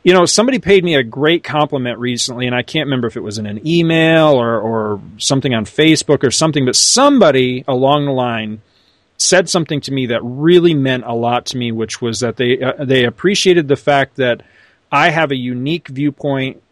[0.04, 3.24] you know, somebody paid me a great compliment recently, and I can't remember if it
[3.24, 8.12] was in an email or, or something on Facebook or something, but somebody along the
[8.12, 8.62] line
[9.18, 12.62] said something to me that really meant a lot to me, which was that they
[12.62, 14.42] uh, they appreciated the fact that
[14.92, 16.64] I have a unique viewpoint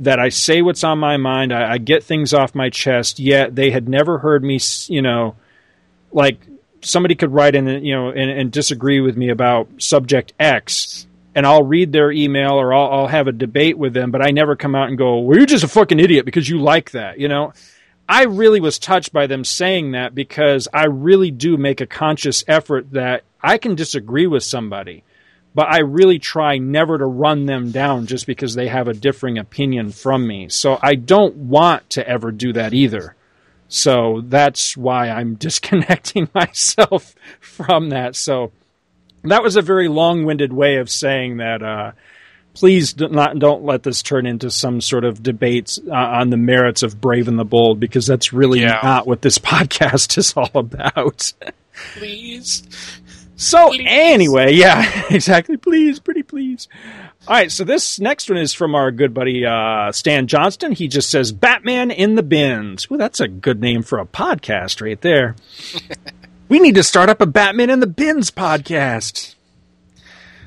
[0.00, 1.52] that I say what's on my mind.
[1.52, 3.18] I, I, get things off my chest.
[3.18, 5.34] Yet they had never heard me, you know,
[6.12, 6.38] like
[6.82, 11.46] somebody could write in, you know, and, and disagree with me about subject X, and
[11.46, 14.56] I'll read their email or I'll, I'll have a debate with them, but I never
[14.56, 17.28] come out and go, "Well, you're just a fucking idiot because you like that," you
[17.28, 17.52] know.
[18.10, 22.42] I really was touched by them saying that because I really do make a conscious
[22.48, 25.04] effort that I can disagree with somebody
[25.58, 29.38] but I really try never to run them down just because they have a differing
[29.38, 30.48] opinion from me.
[30.48, 33.16] So I don't want to ever do that either.
[33.66, 38.14] So that's why I'm disconnecting myself from that.
[38.14, 38.52] So
[39.24, 41.60] that was a very long-winded way of saying that.
[41.60, 41.90] Uh,
[42.54, 46.36] please do not don't let this turn into some sort of debates uh, on the
[46.36, 48.78] merits of Brave and the Bold because that's really yeah.
[48.80, 51.32] not what this podcast is all about.
[51.94, 52.62] please.
[53.38, 53.86] So please.
[53.88, 55.56] anyway, yeah, exactly.
[55.56, 56.66] Please, pretty please.
[57.28, 60.72] All right, so this next one is from our good buddy uh, Stan Johnston.
[60.72, 62.90] He just says Batman in the bins.
[62.90, 65.36] Well, that's a good name for a podcast right there.
[66.48, 69.36] we need to start up a Batman in the bins podcast.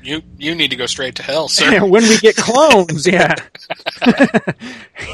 [0.02, 1.86] You you need to go straight to hell, sir.
[1.86, 3.36] when we get clones, yeah.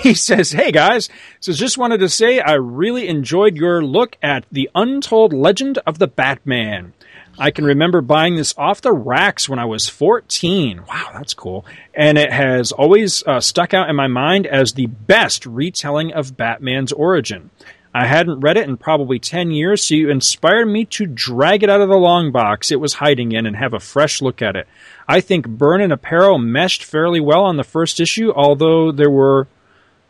[0.03, 4.47] he says, "Hey guys, so just wanted to say I really enjoyed your look at
[4.51, 6.95] the untold legend of the Batman."
[7.39, 10.83] I can remember buying this off the racks when I was 14.
[10.89, 11.65] Wow, that's cool.
[11.95, 16.37] And it has always uh, stuck out in my mind as the best retelling of
[16.37, 17.51] Batman's origin.
[17.95, 21.71] I hadn't read it in probably 10 years, so you inspired me to drag it
[21.71, 24.57] out of the long box it was hiding in and have a fresh look at
[24.57, 24.67] it.
[25.09, 29.49] I think Byrne and Aparo meshed fairly well on the first issue, although there were,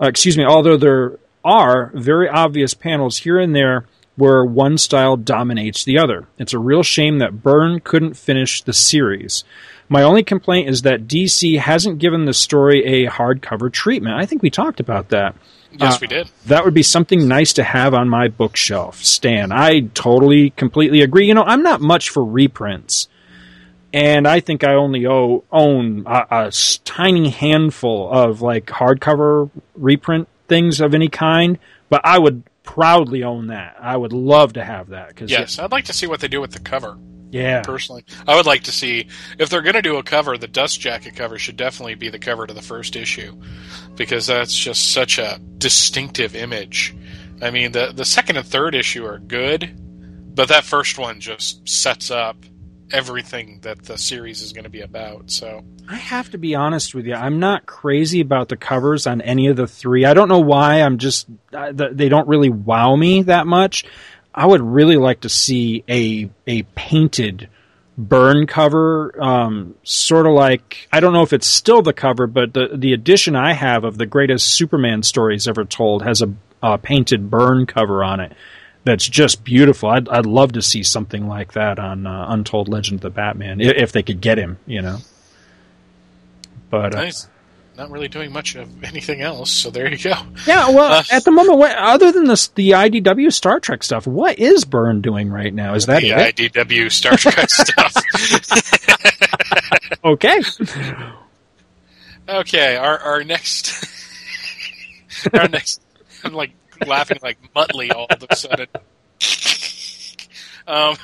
[0.02, 3.86] uh, excuse me, although there are very obvious panels here and there
[4.18, 6.26] where one style dominates the other.
[6.38, 9.44] It's a real shame that Byrne couldn't finish the series.
[9.88, 14.16] My only complaint is that DC hasn't given the story a hardcover treatment.
[14.16, 15.36] I think we talked about that.
[15.70, 16.28] Yes, uh, we did.
[16.46, 19.04] That would be something nice to have on my bookshelf.
[19.04, 21.28] Stan, I totally, completely agree.
[21.28, 23.06] You know, I'm not much for reprints.
[23.92, 26.52] And I think I only owe, own a, a
[26.84, 31.56] tiny handful of like hardcover reprint things of any kind,
[31.88, 33.76] but I would proudly own that.
[33.80, 35.16] I would love to have that.
[35.16, 36.98] Cause yes, it, I'd like to see what they do with the cover.
[37.30, 40.36] Yeah, personally, I would like to see if they're going to do a cover.
[40.36, 43.38] The Dust Jacket cover should definitely be the cover to the first issue,
[43.96, 46.94] because that's just such a distinctive image.
[47.42, 49.74] I mean, the the second and third issue are good,
[50.34, 52.36] but that first one just sets up
[52.92, 55.30] everything that the series is going to be about.
[55.30, 57.14] So I have to be honest with you.
[57.14, 60.04] I'm not crazy about the covers on any of the three.
[60.04, 60.82] I don't know why.
[60.82, 63.84] I'm just they don't really wow me that much.
[64.34, 67.48] I would really like to see a a painted
[67.96, 72.54] Byrne cover, um, sort of like I don't know if it's still the cover, but
[72.54, 76.78] the the edition I have of the greatest Superman stories ever told has a, a
[76.78, 78.32] painted Byrne cover on it
[78.84, 79.88] that's just beautiful.
[79.88, 83.60] I'd I'd love to see something like that on uh, Untold Legend of the Batman
[83.60, 84.98] if they could get him, you know.
[86.70, 87.28] But uh, nice.
[87.76, 90.14] Not really doing much of anything else, so there you go.
[90.48, 94.04] Yeah, well, uh, at the moment, what, other than the the IDW Star Trek stuff,
[94.04, 95.74] what is Byrne doing right now?
[95.74, 96.34] Is that the it?
[96.36, 97.94] IDW Star Trek stuff?
[100.04, 100.42] okay.
[102.28, 103.86] Okay, our our next
[105.32, 105.80] our next
[106.24, 106.50] I'm like
[106.86, 108.66] laughing like Muttley all of a sudden.
[110.66, 110.96] Um,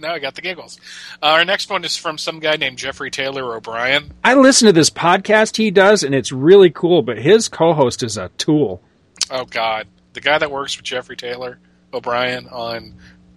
[0.00, 0.78] now I got the giggles.
[1.22, 4.12] Uh, our next one is from some guy named Jeffrey Taylor O'Brien.
[4.22, 7.02] I listen to this podcast he does, and it's really cool.
[7.02, 8.82] But his co-host is a tool.
[9.30, 11.58] Oh God, the guy that works with Jeffrey Taylor
[11.92, 12.94] O'Brien on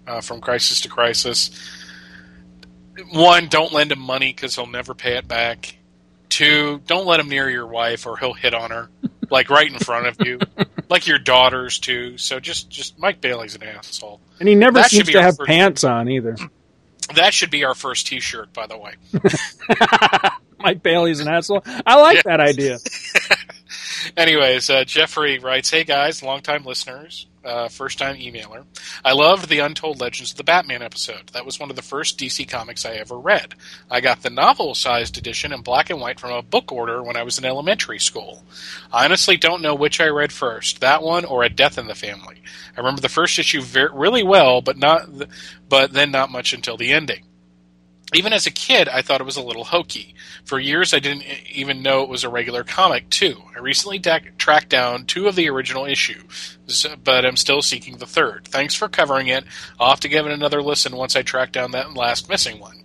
[0.08, 1.52] uh, From Crisis to Crisis.
[3.12, 5.76] One, don't lend him money because he'll never pay it back.
[6.30, 8.90] Two, don't let him near your wife or he'll hit on her,
[9.32, 10.40] like right in front of you.
[10.90, 12.18] like your daughters too.
[12.18, 14.20] So just just Mike Bailey's an asshole.
[14.40, 16.36] And he never That seems to have pants on either.
[17.16, 18.94] That should be our first T-shirt, by the way.
[20.60, 21.62] Mike Bailey's an asshole.
[21.86, 22.22] I like Yeah.
[22.26, 22.78] that idea.
[24.16, 28.66] Anyways, uh, Jeffrey writes, "Hey guys, longtime listeners, uh, first time emailer.
[29.04, 31.28] I loved the Untold Legends of the Batman episode.
[31.34, 33.56] That was one of the first DC comics I ever read.
[33.90, 37.24] I got the novel-sized edition in black and white from a book order when I
[37.24, 38.44] was in elementary school.
[38.92, 41.96] I honestly don't know which I read first, that one or A Death in the
[41.96, 42.42] Family.
[42.76, 45.10] I remember the first issue very, really well, but not,
[45.68, 47.24] but then not much until the ending."
[48.14, 50.14] Even as a kid, I thought it was a little hokey.
[50.44, 53.42] For years, I didn't even know it was a regular comic, too.
[53.56, 56.58] I recently tracked down two of the original issues,
[57.04, 58.48] but I'm still seeking the third.
[58.48, 59.46] Thanks for covering it.
[59.80, 62.84] I'll have to give it another listen once I track down that last missing one.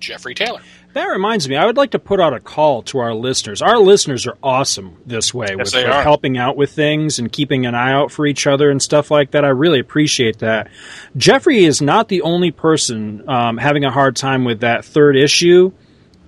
[0.00, 0.60] Jeffrey Taylor.
[0.98, 3.62] That reminds me, I would like to put out a call to our listeners.
[3.62, 6.02] Our listeners are awesome this way with, they with are.
[6.02, 9.30] helping out with things and keeping an eye out for each other and stuff like
[9.30, 9.44] that.
[9.44, 10.68] I really appreciate that.
[11.16, 15.70] Jeffrey is not the only person um, having a hard time with that third issue.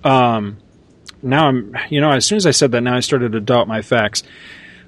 [0.05, 0.55] Um,
[1.21, 3.67] now I'm, you know, as soon as I said that, now I started to doubt
[3.67, 4.23] my facts.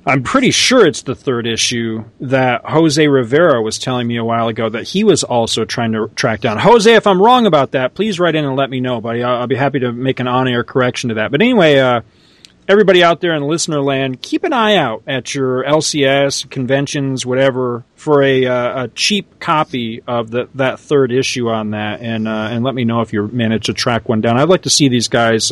[0.06, 4.50] I'm pretty sure it's the third issue that Jose Rivera was telling me a while
[4.50, 6.58] ago that he was also trying to track down.
[6.58, 9.24] Jose, if I'm wrong about that, please write in and let me know, buddy.
[9.24, 11.32] I'll, be happy to make an on-air correction to that.
[11.32, 12.02] But anyway, uh,
[12.68, 17.86] everybody out there in listener land, keep an eye out at your LCS conventions, whatever,
[17.96, 22.50] for a, uh, a cheap copy of the, that third issue on that, and uh,
[22.52, 24.38] and let me know if you manage to track one down.
[24.38, 25.50] I'd like to see these guys.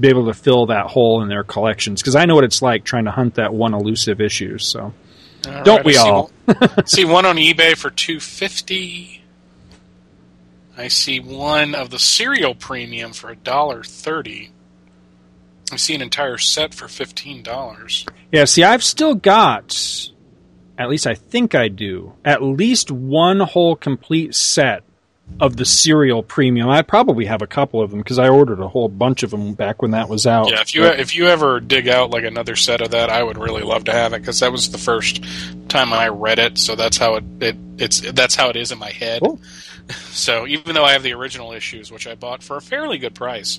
[0.00, 2.84] Be able to fill that hole in their collections because I know what it's like
[2.84, 4.56] trying to hunt that one elusive issue.
[4.58, 4.94] So
[5.46, 6.30] All Don't right, we I all?
[6.86, 9.22] see one on eBay for two fifty.
[10.76, 14.50] I see one of the cereal premium for a dollar thirty.
[15.72, 18.06] I see an entire set for fifteen dollars.
[18.32, 19.76] yeah, see, I've still got,
[20.78, 24.82] at least I think I do, at least one whole complete set
[25.38, 26.68] of the cereal premium.
[26.68, 29.54] I probably have a couple of them because I ordered a whole bunch of them
[29.54, 30.50] back when that was out.
[30.50, 33.38] Yeah, if you if you ever dig out like another set of that, I would
[33.38, 35.22] really love to have it because that was the first
[35.68, 36.58] time I read it.
[36.58, 39.20] So that's how it, it it's that's how it is in my head.
[39.22, 39.38] Cool.
[40.10, 43.12] So even though I have the original issues, which I bought for a fairly good
[43.12, 43.58] price,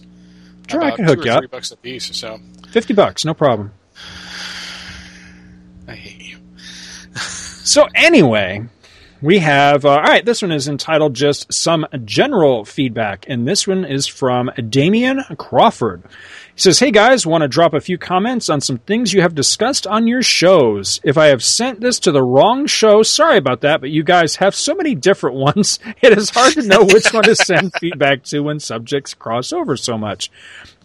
[0.70, 1.40] Sure, I can hook you up.
[1.40, 2.16] three bucks a piece.
[2.16, 3.74] So fifty bucks, no problem.
[5.88, 6.38] I hate you.
[7.64, 8.66] So anyway,
[9.22, 10.26] we have uh, all right.
[10.26, 16.02] This one is entitled just some general feedback, and this one is from Damian Crawford.
[16.56, 19.36] He says, "Hey guys, want to drop a few comments on some things you have
[19.36, 21.00] discussed on your shows.
[21.04, 24.38] If I have sent this to the wrong show, sorry about that, but you guys
[24.38, 25.80] have so many different ones.
[26.02, 29.78] It is hard to know which one to send feedback to when subjects cross over
[29.78, 30.32] so much."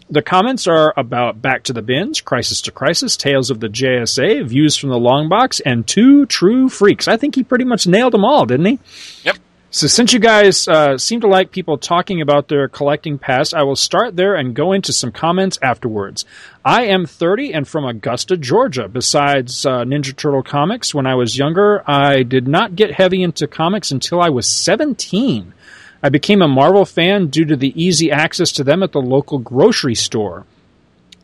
[0.09, 4.47] The comments are about Back to the Bins, Crisis to Crisis, Tales of the JSA,
[4.47, 7.09] Views from the Long Box, and Two True Freaks.
[7.09, 8.79] I think he pretty much nailed them all, didn't he?
[9.23, 9.37] Yep.
[9.69, 13.63] So, since you guys uh, seem to like people talking about their collecting past, I
[13.63, 16.23] will start there and go into some comments afterwards.
[16.63, 18.87] I am 30 and from Augusta, Georgia.
[18.87, 23.45] Besides uh, Ninja Turtle comics, when I was younger, I did not get heavy into
[23.45, 25.53] comics until I was 17.
[26.03, 29.39] I became a Marvel fan due to the easy access to them at the local
[29.39, 30.45] grocery store.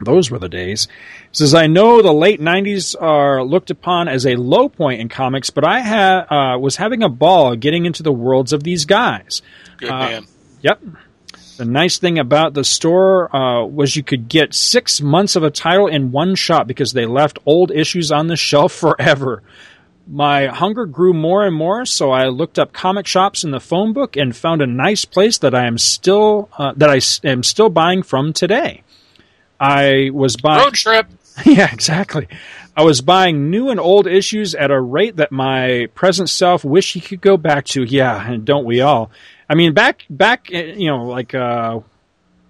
[0.04, 0.88] Those were the days.
[1.32, 5.50] Says, I know the late 90s are looked upon as a low point in comics,
[5.50, 9.42] but I ha- uh, was having a ball getting into the worlds of these guys.
[9.78, 10.26] Good Uh, man.
[10.62, 10.82] Yep.
[11.58, 15.52] The nice thing about the store uh, was you could get six months of a
[15.52, 19.44] title in one shot because they left old issues on the shelf forever.
[20.06, 23.94] My hunger grew more and more, so I looked up comic shops in the phone
[23.94, 27.42] book and found a nice place that I am still uh, that I s- am
[27.44, 28.84] still buying from today.
[29.60, 30.64] I was buying.
[30.66, 31.08] Road trip.
[31.46, 32.28] yeah, exactly.
[32.76, 36.94] I was buying new and old issues at a rate that my present self wish
[36.94, 37.84] he could go back to.
[37.84, 39.10] Yeah, and don't we all?
[39.50, 41.80] I mean, back back, uh, you know, like uh,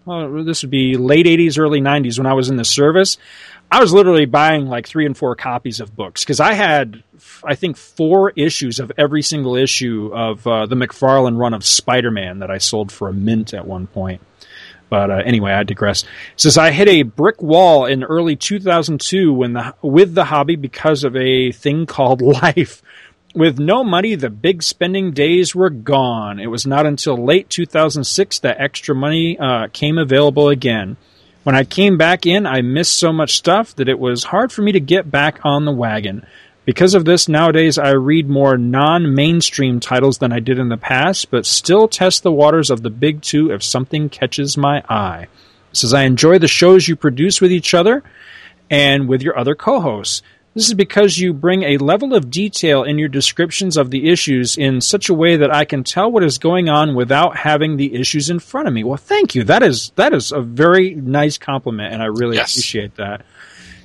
[0.06, 3.18] well, this would be late '80s, early '90s when I was in the service.
[3.74, 7.04] I was literally buying like three and four copies of books because I had,
[7.44, 12.38] I think, four issues of every single issue of uh, the McFarlane run of Spider-Man
[12.38, 14.22] that I sold for a mint at one point.
[14.90, 16.04] But uh, anyway, I digress.
[16.04, 20.56] It says I hit a brick wall in early 2002 when the with the hobby
[20.56, 22.84] because of a thing called life.
[23.34, 26.40] With no money, the big spending days were gone.
[26.40, 30.96] It was not until late 2006 that extra money uh, came available again.
[31.44, 34.62] When I came back in, I missed so much stuff that it was hard for
[34.62, 36.26] me to get back on the wagon.
[36.66, 40.78] Because of this, nowadays I read more non mainstream titles than I did in the
[40.78, 45.28] past, but still test the waters of the big two if something catches my eye.
[45.72, 48.04] It says, I enjoy the shows you produce with each other
[48.70, 50.22] and with your other co hosts.
[50.56, 54.56] This is because you bring a level of detail in your descriptions of the issues
[54.56, 57.96] in such a way that I can tell what is going on without having the
[57.96, 58.84] issues in front of me.
[58.84, 59.44] Well, thank you.
[59.46, 62.54] That is that is a very nice compliment, and I really Yes.
[62.54, 63.22] appreciate that.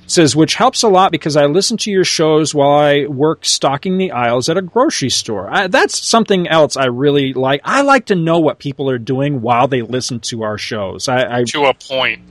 [0.03, 3.45] It says which helps a lot because I listen to your shows while I work
[3.45, 5.49] stocking the aisles at a grocery store.
[5.51, 7.61] I, that's something else I really like.
[7.63, 11.07] I like to know what people are doing while they listen to our shows.
[11.07, 12.21] I, I To a point.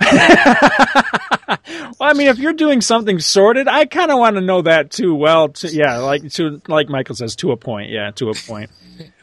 [1.48, 1.58] well,
[2.00, 5.14] I mean, if you're doing something sorted, I kind of want to know that too.
[5.14, 7.90] Well, to, yeah, like to like Michael says, to a point.
[7.90, 8.70] Yeah, to a point.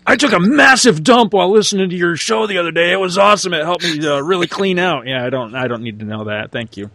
[0.05, 2.91] I took a massive dump while listening to your show the other day.
[2.91, 3.53] It was awesome.
[3.53, 5.05] It helped me uh, really clean out.
[5.07, 5.55] Yeah, I don't.
[5.55, 6.51] I don't need to know that.
[6.51, 6.89] Thank you.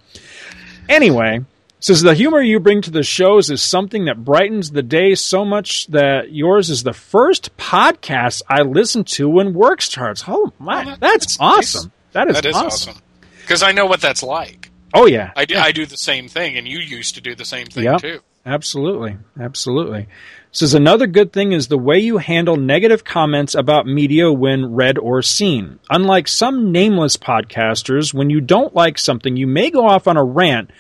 [0.89, 1.41] Anyway,
[1.81, 5.45] says the humor you bring to the shows is something that brightens the day so
[5.45, 10.24] much that yours is the first podcast I listen to when work starts.
[10.27, 11.93] Oh my, that- that's, awesome.
[12.12, 12.91] That is, That is awesome.
[12.93, 13.03] awesome.
[13.43, 14.70] Because I know what that's like.
[14.95, 17.45] Oh yeah, I do, I do the same thing, and you used to do the
[17.45, 18.01] same thing Yep.
[18.01, 18.20] too.
[18.47, 19.16] Absolutely.
[19.41, 20.07] Absolutely.
[20.53, 24.99] Says another good thing is the way you handle negative comments about media when read
[24.99, 25.80] or seen.
[25.91, 30.22] Unlike some nameless podcasters, when you don't like something, you may go off on a
[30.24, 30.70] rant.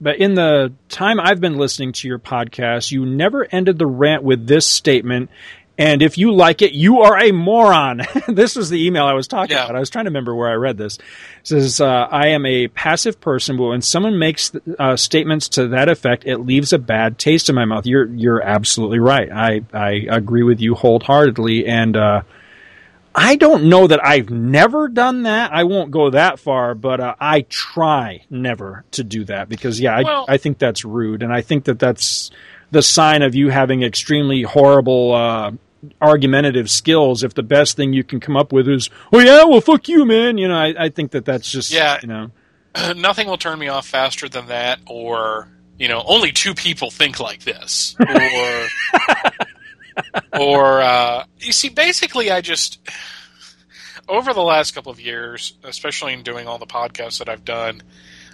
[0.00, 4.22] But in the time I've been listening to your podcast, you never ended the rant
[4.24, 5.28] with this statement.
[5.82, 8.02] And if you like it, you are a moron.
[8.28, 9.64] this was the email I was talking Yeah.
[9.64, 9.76] about.
[9.76, 10.96] I was trying to remember where I read this.
[10.96, 11.02] It
[11.44, 15.88] says, uh, I am a passive person, but when someone makes uh, statements to that
[15.88, 17.84] effect, it leaves a bad taste in my mouth.
[17.86, 19.30] You're, you're absolutely right.
[19.32, 21.66] I, I agree with you wholeheartedly.
[21.66, 22.22] And, uh,
[23.14, 25.52] I don't know that I've never done that.
[25.52, 29.96] I won't go that far, but uh, I try never to do that because, yeah,
[29.96, 32.30] I, Well- I think that's rude, and I think that that's
[32.70, 35.50] the sign of you having extremely horrible uh,
[36.00, 37.22] argumentative skills.
[37.22, 40.04] If the best thing you can come up with is, "Oh yeah, well fuck you,
[40.04, 41.98] man," you know, I, I think that that's just, Yeah.
[42.02, 42.30] you know,
[42.96, 47.18] Nothing will turn me off faster than that, or you know, only two people think
[47.20, 48.68] like this, or
[50.40, 52.80] or uh, you see, basically, I just
[54.08, 57.82] over the last couple of years, especially in doing all the podcasts that I've done,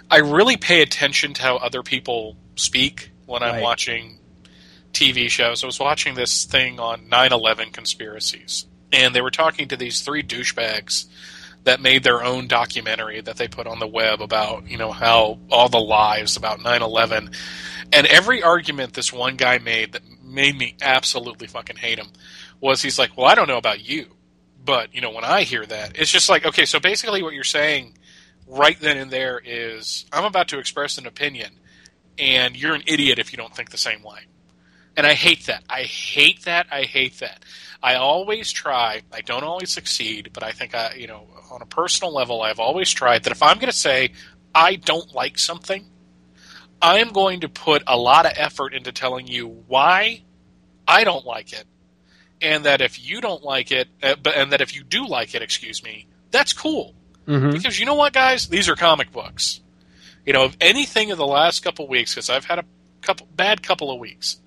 [0.09, 4.18] I really pay attention to how other people speak when I'm watching
[4.93, 5.63] TV shows.
[5.63, 10.23] I was watching this thing on 9/11 conspiracies, and they were talking to these three
[10.23, 11.05] douchebags
[11.63, 15.39] that made their own documentary that they put on the web about you know how
[15.51, 17.33] all the lies about 9/11
[17.91, 22.07] and every argument this one guy made that made me absolutely fucking hate him
[22.61, 24.07] was he's like well I don't know about you
[24.63, 27.43] but you know when I hear that it's just like okay so basically what you're
[27.43, 27.97] saying
[28.47, 31.51] right then and there is I'm about to express an opinion
[32.17, 34.19] and you're an idiot if you don't think the same way
[34.97, 35.63] and I hate that.
[35.69, 36.67] I hate that.
[36.71, 37.43] I hate that.
[37.81, 39.01] I always try.
[39.13, 42.59] I don't always succeed, but I think I, you know, on a personal level, I've
[42.59, 44.11] always tried that if I'm going to say
[44.53, 45.85] I don't like something,
[46.81, 50.23] I am going to put a lot of effort into telling you why
[50.87, 51.65] I don't like it,
[52.41, 55.35] and that if you don't like it, uh, but and that if you do like
[55.35, 56.95] it, excuse me, that's cool.
[57.27, 57.51] Mhm.
[57.51, 59.61] Because you know what, guys, these are comic books.
[60.25, 62.65] You know, if anything in the last couple weeks, because I've had a
[63.01, 64.39] couple bad couple of weeks.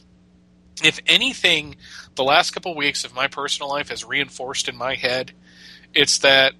[0.83, 1.77] If anything,
[2.15, 5.33] the last couple of weeks of my personal life has reinforced in my head,
[5.95, 6.55] it's that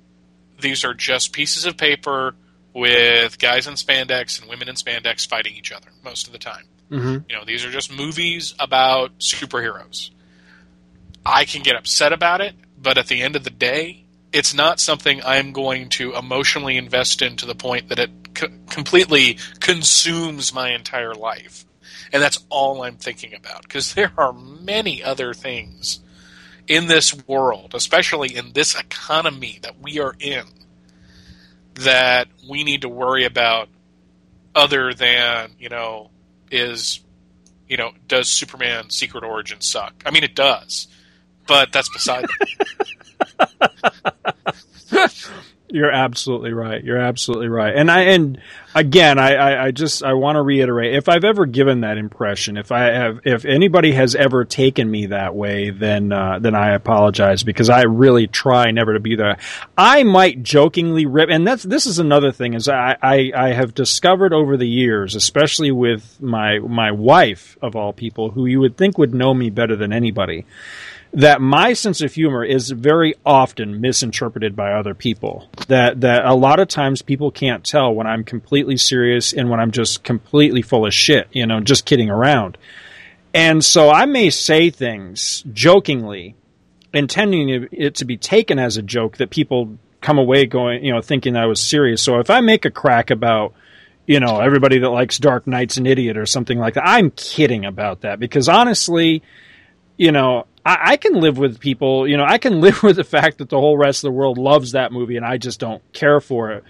[0.61, 2.35] these are just pieces of paper
[2.75, 6.65] with guys in spandex and women in spandex fighting each other most of the time.
[6.91, 7.25] Mhm.
[7.29, 10.11] You know, these are just movies about superheroes.
[11.25, 14.81] I can get upset about it, but at the end of the day, it's not
[14.81, 20.53] something I'm going to emotionally invest in to the point that it c- completely consumes
[20.53, 21.65] my entire life.
[22.13, 26.01] And that's all I'm thinking about because there are many other things
[26.69, 30.45] in this world, especially in this economy that we are in,
[31.75, 33.69] that we need to worry about
[34.55, 36.11] other than, you know,
[36.51, 37.01] is,
[37.69, 39.95] you know, does Superman Secret Origin suck?
[40.05, 40.89] I mean, it does,
[41.47, 42.27] but that's beside
[44.91, 45.31] the
[45.73, 46.85] You're absolutely right.
[46.85, 47.75] You're absolutely right.
[47.75, 48.39] And I and
[48.75, 52.59] again, I, I, I just I want to reiterate: if I've ever given that impression,
[52.59, 56.75] if I have, if anybody has ever taken me that way, then uh, then I
[56.75, 59.39] apologize because I really try never to be there.
[59.79, 63.73] I might jokingly rip, and that's this is another thing is I, I I have
[63.73, 68.77] discovered over the years, especially with my my wife of all people, who you would
[68.77, 70.45] think would know me better than anybody
[71.15, 75.49] that my sense of humor is very often misinterpreted by other people.
[75.69, 79.61] That that a lot of times people can't tell when I'm completely serious and when
[79.61, 82.57] I'm just completely full of shit, you know, just kidding around.
[83.35, 86.35] And so I may say things jokingly,
[86.93, 91.01] intending it to be taken as a joke that people come away going, you know,
[91.01, 92.03] thinking I was serious.
[92.03, 93.55] So if I make a crack about
[94.05, 96.85] you know, everybody that likes Dark Knight's an idiot or something like that.
[96.85, 99.23] I'm kidding about that because honestly,
[99.97, 103.05] you know, I, I, can live with people, you know, I can live with the
[103.05, 105.83] fact that the whole rest of the world loves that movie and I just don't
[105.93, 106.65] care for it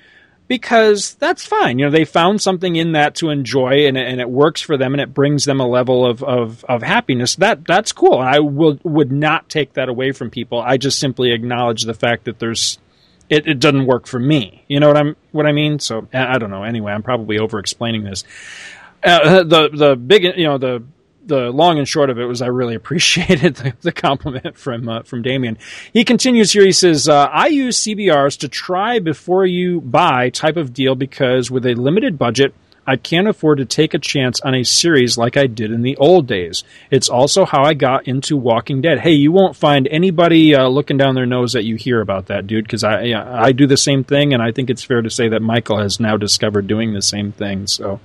[0.49, 1.79] because that's fine.
[1.79, 4.93] You know, they found something in that to enjoy and, and it works for them
[4.95, 7.37] and it brings them a level of, of, of happiness.
[7.37, 8.19] That that's cool.
[8.19, 10.61] I will, would not take that away from people.
[10.61, 12.79] I just simply acknowledge the fact that there's
[13.31, 14.63] it, it doesn't work for me.
[14.69, 15.79] You know what I'm what I mean?
[15.79, 16.65] So I don't know.
[16.65, 18.25] Anyway, I'm probably over explaining this.
[19.03, 20.85] Uh, the the big you know the
[21.25, 25.03] the long and short of it was I really appreciated the, the compliment from uh,
[25.03, 25.59] from Damien.
[25.93, 26.65] He continues here.
[26.65, 31.51] He says, uh, "I use CBRs to try before you buy type of deal because
[31.51, 32.55] with a limited budget,
[32.87, 35.97] I can't afford to take a chance on a series like I did in the
[35.99, 36.65] old days.
[36.91, 38.99] It's also how I got into Walking Dead.
[38.99, 42.47] Hey, you won't find anybody uh, looking down their nose that you hear about that,
[42.47, 45.29] dude, because I I do the same thing, and I think it's fair to say
[45.29, 47.67] that Michael has now discovered doing the same thing.
[47.69, 48.01] So,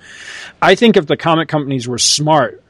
[0.61, 2.63] I think if the comic companies were smart,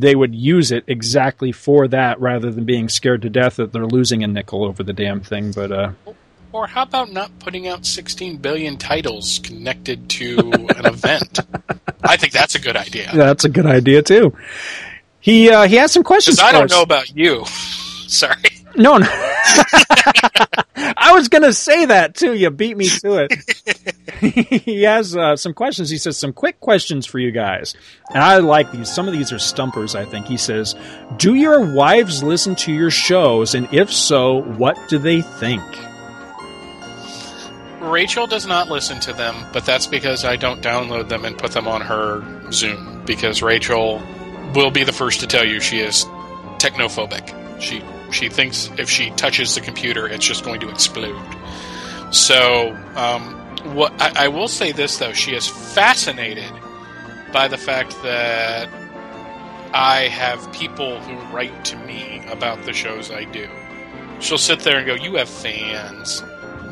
[0.00, 3.86] they would use it exactly for that, rather than being scared to death that they're
[3.86, 5.52] losing a nickel over the damn thing.
[5.52, 5.92] But uh,
[6.52, 10.38] or how about not putting out 16 billion titles connected to
[10.76, 11.40] an event?
[12.02, 13.10] I think that's a good idea.
[13.12, 14.36] That's a good idea too.
[15.20, 16.38] He uh, he has some questions.
[16.38, 16.70] I don't us.
[16.70, 17.44] know about you.
[18.06, 18.63] Sorry.
[18.76, 19.06] No, no.
[20.96, 22.34] I was going to say that too.
[22.34, 23.32] You beat me to it.
[24.64, 25.90] he has uh, some questions.
[25.90, 27.74] He says some quick questions for you guys,
[28.12, 28.92] and I like these.
[28.92, 29.94] Some of these are stumpers.
[29.94, 30.74] I think he says,
[31.16, 35.62] "Do your wives listen to your shows, and if so, what do they think?"
[37.80, 41.52] Rachel does not listen to them, but that's because I don't download them and put
[41.52, 44.02] them on her Zune Because Rachel
[44.54, 46.04] will be the first to tell you she is
[46.58, 47.60] technophobic.
[47.60, 47.82] She
[48.14, 51.36] she thinks if she touches the computer, it's just going to explode.
[52.10, 53.34] So, um,
[53.74, 56.52] what I, I will say this though, she is fascinated
[57.32, 58.68] by the fact that
[59.72, 63.48] I have people who write to me about the shows I do.
[64.20, 66.22] She'll sit there and go, "You have fans."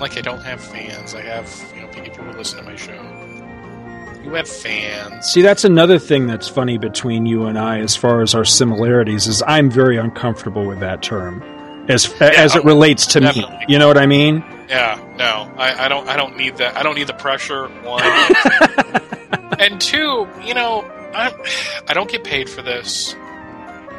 [0.03, 1.15] like I don't have fans.
[1.15, 3.32] I have you know people who listen to my show.
[4.25, 5.27] You have fans.
[5.27, 9.27] See, that's another thing that's funny between you and I, as far as our similarities,
[9.27, 11.43] is I'm very uncomfortable with that term,
[11.89, 13.57] as yeah, as it relates to definitely.
[13.59, 13.65] me.
[13.69, 14.45] You know what I mean?
[14.69, 14.99] Yeah.
[15.19, 16.09] No, I, I don't.
[16.09, 16.77] I don't need that.
[16.77, 17.67] I don't need the pressure.
[17.85, 18.03] One
[19.59, 20.29] and two.
[20.45, 20.83] You know,
[21.15, 21.33] I
[21.89, 23.15] I don't get paid for this.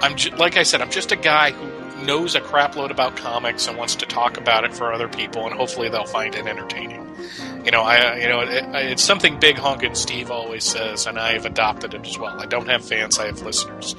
[0.01, 0.81] I'm ju- like I said.
[0.81, 4.63] I'm just a guy who knows a crapload about comics and wants to talk about
[4.63, 7.01] it for other people, and hopefully they'll find it entertaining.
[7.65, 11.45] You know, I you know it, it's something Big Honkin' Steve always says, and I've
[11.45, 12.39] adopted it as well.
[12.39, 13.95] I don't have fans; I have listeners.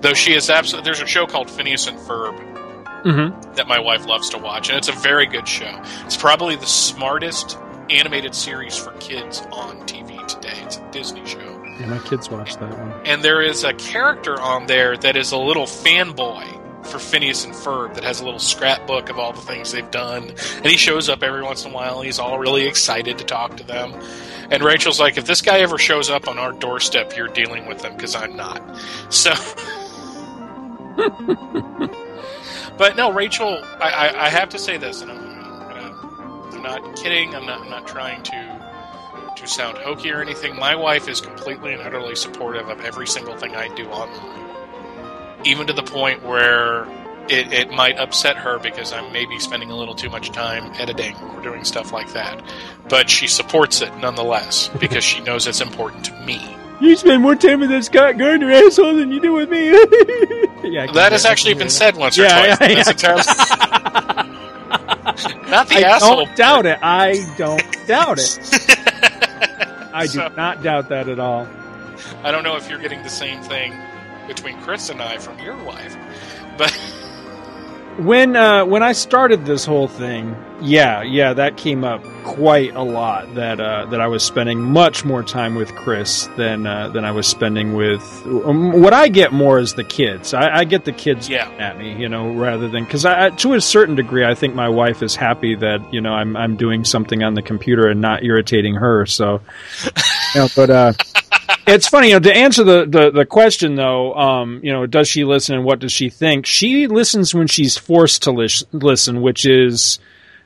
[0.00, 2.36] Though she is absolutely there's a show called Phineas and Ferb
[3.06, 3.54] mm-hmm.
[3.54, 5.82] that my wife loves to watch, and it's a very good show.
[6.04, 10.58] It's probably the smartest animated series for kids on TV today.
[10.62, 11.62] It's a Disney show.
[11.78, 12.92] Yeah, my kids watch that one.
[13.04, 16.55] And there is a character on there that is a little fanboy
[16.86, 20.30] for Phineas and Ferb that has a little scrapbook of all the things they've done.
[20.56, 22.00] And he shows up every once in a while.
[22.00, 23.92] He's all really excited to talk to them.
[24.50, 27.84] And Rachel's like, if this guy ever shows up on our doorstep, you're dealing with
[27.84, 28.62] him because I'm not.
[29.10, 29.32] So.
[32.78, 36.96] but no, Rachel, I, I, I, have to say this, and I'm, I'm, I'm not
[36.96, 37.34] kidding.
[37.34, 38.56] I'm not, I'm not trying to
[39.36, 40.56] to sound hokey or anything.
[40.56, 44.55] My wife is completely and utterly supportive of every single thing I do online
[45.46, 46.84] even to the point where
[47.28, 51.16] it, it might upset her because I'm maybe spending a little too much time editing
[51.16, 52.42] or doing stuff like that.
[52.88, 56.40] But she supports it nonetheless because she knows it's important to me.
[56.80, 59.64] You spend more time with that Scott Gardner asshole than you do with me.
[60.70, 61.72] yeah, that has actually been that.
[61.72, 63.02] said once or yeah, twice.
[63.02, 64.22] Yeah, yeah.
[65.48, 66.26] Not the I asshole.
[66.26, 66.78] don't doubt it.
[66.82, 68.38] I don't doubt it.
[69.94, 71.48] I do so, not doubt that at all.
[72.22, 73.72] I don't know if you're getting the same thing
[74.26, 75.96] between Chris and I from your wife.
[76.58, 76.72] But
[77.98, 82.82] when uh, when I started this whole thing, yeah, yeah, that came up quite a
[82.82, 83.34] lot.
[83.34, 87.10] That uh, that I was spending much more time with Chris than uh, than I
[87.10, 88.02] was spending with.
[88.26, 90.34] Um, what I get more is the kids.
[90.34, 91.48] I, I get the kids yeah.
[91.58, 94.68] at me, you know, rather than because I, to a certain degree, I think my
[94.68, 98.24] wife is happy that you know I'm I'm doing something on the computer and not
[98.24, 99.06] irritating her.
[99.06, 99.40] So,
[100.34, 100.96] you know, but.
[101.66, 105.08] It's funny, you know, to answer the, the, the question though, um, you know, does
[105.08, 106.46] she listen and what does she think?
[106.46, 109.98] She listens when she's forced to lis- listen, which is,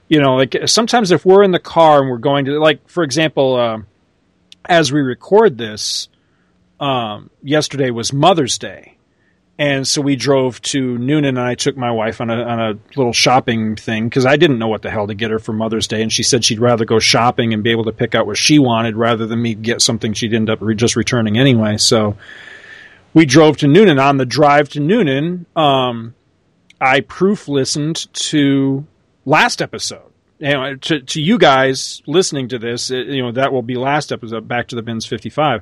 [0.08, 3.02] you know, like sometimes if we're in the car and we're going to, like, for
[3.04, 3.78] example, uh,
[4.64, 6.08] as we record this,
[6.80, 8.96] um, yesterday was Mother's Day.
[9.60, 12.78] And so we drove to Newnan, and I took my wife on a on a
[12.96, 15.86] little shopping thing because I didn't know what the hell to get her for Mother's
[15.86, 18.38] Day, and she said she'd rather go shopping and be able to pick out what
[18.38, 21.76] she wanted rather than me get something she'd end up re- just returning anyway.
[21.76, 22.16] So
[23.12, 24.02] we drove to Newnan.
[24.02, 26.14] On the drive to Newnan, um,
[26.80, 28.86] I proof listened to
[29.26, 30.10] last episode.
[30.40, 34.10] Know, to, to you guys listening to this, it, you know that will be last
[34.10, 35.60] episode, Back to the Bins fifty five.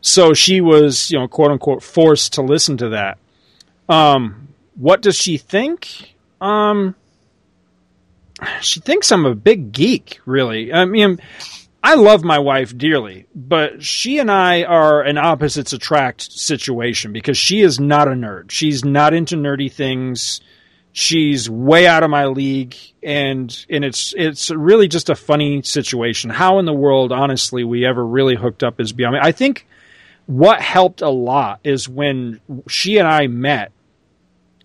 [0.00, 3.18] So she was, you know, quote unquote, forced to listen to that.
[3.88, 6.14] Um, what does she think?
[6.40, 6.94] Um,
[8.60, 10.72] she thinks I'm a big geek, really.
[10.72, 11.20] I mean,
[11.82, 17.38] I love my wife dearly, but she and I are an opposites attract situation because
[17.38, 18.50] she is not a nerd.
[18.50, 20.40] She's not into nerdy things.
[20.92, 26.30] She's way out of my league, and and it's it's really just a funny situation.
[26.30, 29.20] How in the world, honestly, we ever really hooked up is beyond me.
[29.22, 29.66] I think
[30.26, 33.72] what helped a lot is when she and I met.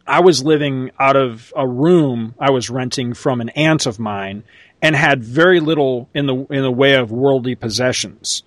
[0.05, 4.43] I was living out of a room I was renting from an aunt of mine,
[4.81, 8.43] and had very little in the in the way of worldly possessions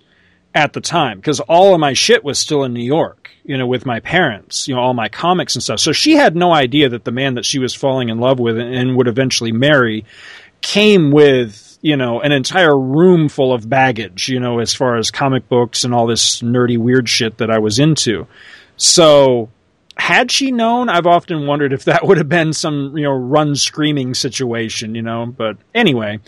[0.53, 3.67] at the time because all of my shit was still in New York, you know,
[3.67, 5.79] with my parents, you know, all my comics and stuff.
[5.79, 8.57] So she had no idea that the man that she was falling in love with
[8.57, 10.05] and would eventually marry
[10.61, 15.11] came with, you know, an entire room full of baggage, you know, as far as
[15.11, 18.27] comic books and all this nerdy weird shit that I was into.
[18.77, 19.49] So
[19.97, 23.55] had she known, I've often wondered if that would have been some, you know, run
[23.55, 25.25] screaming situation, you know.
[25.25, 26.19] But anyway,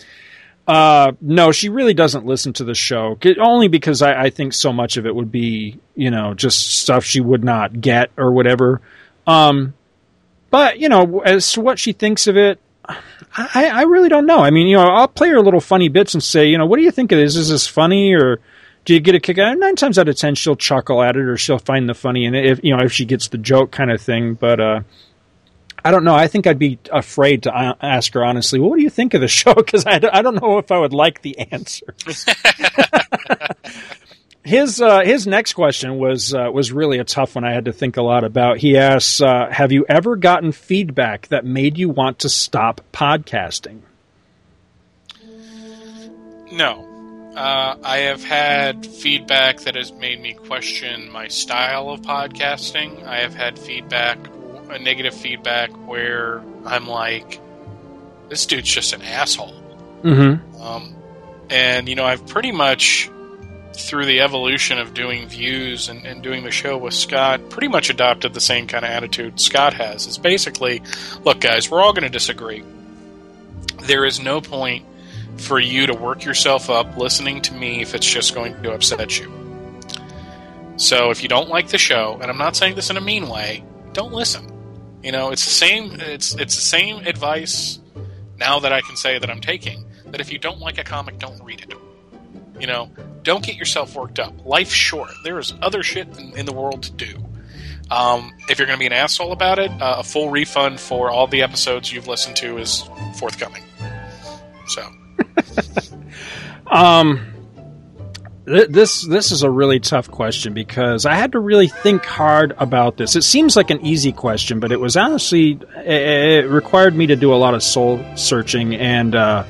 [0.68, 4.72] uh, no, she really doesn't listen to the show, only because I, I, think so
[4.72, 8.82] much of it would be, you know, just stuff she would not get or whatever.
[9.26, 9.74] Um,
[10.52, 12.60] but, you know, as to what she thinks of it,
[13.36, 14.40] I, I really don't know.
[14.40, 16.78] I mean, you know, I'll play her little funny bits and say, you know, what
[16.78, 17.36] do you think of this?
[17.36, 18.40] Is this funny or
[18.90, 19.56] do you get a kick out?
[19.56, 22.34] Nine times out of ten, she'll chuckle at it or she'll find the funny in
[22.34, 22.44] it.
[22.44, 24.34] If you know, if she gets the joke kind of thing.
[24.34, 24.80] But uh,
[25.86, 26.16] I don't know.
[26.16, 28.60] I think I'd be afraid to ask her honestly.
[28.60, 29.54] Well, what do you think of the show?
[29.58, 31.94] Because I, I don't know if I would like the answer.
[34.44, 37.44] his uh, his next question was uh, was really a tough one.
[37.44, 38.58] I had to think a lot about.
[38.58, 43.82] He asks, uh, "Have you ever gotten feedback that made you want to stop podcasting?"
[46.52, 46.89] No.
[47.36, 53.06] Uh, I have had feedback that has made me question my style of podcasting.
[53.06, 54.18] I have had feedback,
[54.70, 57.40] a negative feedback, where I'm like,
[58.30, 59.54] this dude's just an asshole.
[60.04, 60.62] Mm-hmm.
[60.62, 60.96] Um,
[61.50, 63.10] and, you know, I've pretty much,
[63.74, 67.90] through the evolution of doing views and, and doing the show with Scott, pretty much
[67.90, 70.08] adopted the same kind of attitude Scott has.
[70.08, 70.82] It's basically,
[71.24, 72.64] look, guys, we're all going to disagree.
[73.84, 74.86] There is no point
[75.40, 79.20] for you to work yourself up listening to me if it's just going to upset
[79.20, 79.32] you.
[80.78, 83.28] So if you don't like the show, and I'm not saying this in a mean
[83.28, 83.64] way,
[83.94, 84.50] don't listen.
[85.04, 87.80] You know, it's the same it's it's the same advice
[88.38, 91.20] now that I can say that I'm taking that if you don't like a comic,
[91.20, 91.74] don't read it.
[92.60, 92.92] You know,
[93.24, 94.46] don't get yourself worked up.
[94.46, 95.12] Life's short.
[95.24, 97.26] There is other shit in, in the world to do.
[97.92, 101.10] Um, if you're going to be an asshole about it, uh, a full refund for
[101.10, 102.84] all the episodes you've listened to is
[103.16, 103.64] forthcoming.
[104.68, 104.88] So
[106.68, 107.26] um,
[108.50, 112.54] th- this this is a really tough question because I had to really think hard
[112.58, 113.16] about this.
[113.16, 117.16] It seems like an easy question, but it was honestly it, it required me to
[117.16, 118.76] do a lot of soul searching.
[118.76, 119.44] And uh,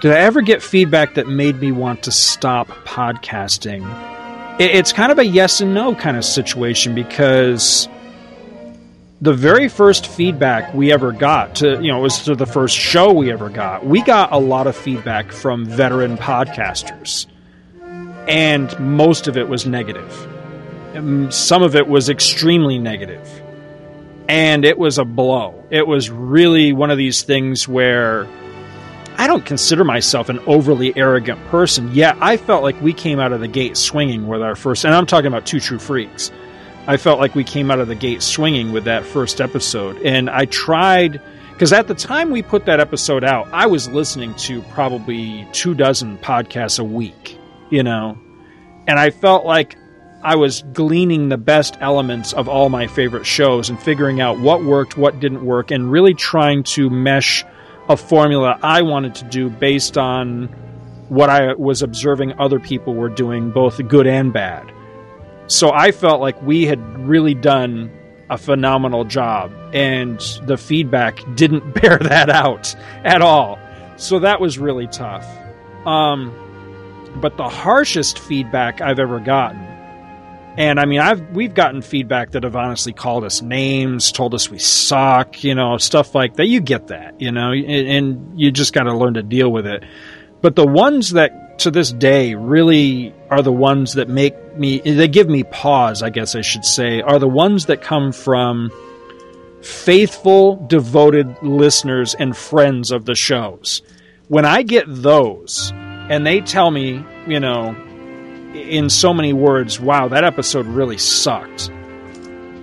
[0.00, 3.84] did I ever get feedback that made me want to stop podcasting?
[4.58, 7.88] It, it's kind of a yes and no kind of situation because
[9.20, 12.76] the very first feedback we ever got to you know it was to the first
[12.76, 17.26] show we ever got we got a lot of feedback from veteran podcasters.
[18.28, 20.28] And most of it was negative.
[20.94, 23.28] Um, some of it was extremely negative.
[24.28, 25.64] And it was a blow.
[25.70, 28.28] It was really one of these things where
[29.18, 33.32] i don't consider myself an overly arrogant person yet i felt like we came out
[33.32, 36.30] of the gate swinging with our first and i'm talking about two true freaks
[36.86, 40.00] I felt like we came out of the gate swinging with that first episode.
[40.02, 41.20] And I tried,
[41.52, 45.74] because at the time we put that episode out, I was listening to probably two
[45.74, 47.38] dozen podcasts a week,
[47.70, 48.18] you know?
[48.86, 49.76] And I felt like
[50.22, 54.64] I was gleaning the best elements of all my favorite shows and figuring out what
[54.64, 57.44] worked, what didn't work, and really trying to mesh
[57.88, 60.44] a formula I wanted to do based on
[61.08, 64.72] what I was observing other people were doing, both good and bad.
[65.50, 67.90] So I felt like we had really done
[68.30, 72.72] a phenomenal job, and the feedback didn't bear that out
[73.04, 73.58] at all.
[73.96, 75.26] So that was really tough.
[75.84, 76.32] Um,
[77.16, 79.60] but the harshest feedback I've ever gotten,
[80.56, 84.48] And I mean, I've we've gotten feedback that have honestly called us names, told us
[84.48, 86.46] we suck, you know, stuff like that.
[86.46, 89.66] You get that, you know, and, and you just got to learn to deal with
[89.66, 89.82] it.
[90.42, 95.08] But the ones that to this day really are the ones that make me they
[95.08, 98.70] give me pause, I guess I should say, are the ones that come from
[99.62, 103.82] faithful, devoted listeners and friends of the shows.
[104.28, 107.74] When I get those and they tell me, you know,
[108.54, 111.70] in so many words, wow, that episode really sucked.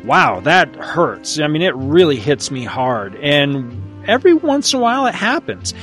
[0.03, 1.39] Wow, that hurts.
[1.39, 3.15] I mean, it really hits me hard.
[3.15, 5.73] And every once in a while it happens.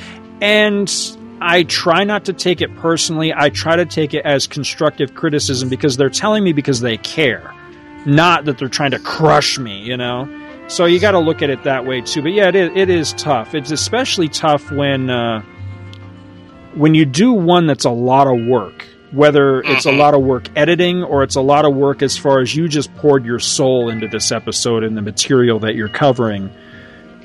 [0.40, 0.90] And
[1.40, 3.32] I try not to take it personally.
[3.34, 7.52] I try to take it as constructive criticism because they're telling me because they care,
[8.06, 10.28] not that they're trying to crush me, you know?
[10.68, 12.22] So you got to look at it that way too.
[12.22, 13.54] But yeah, it is, it is tough.
[13.54, 15.42] It's especially tough when uh,
[16.74, 19.98] when you do one that's a lot of work, whether it's a Mhm.
[19.98, 22.94] lot of work editing or it's a lot of work as far as you just
[22.96, 26.50] poured your soul into this episode and the material that you're covering,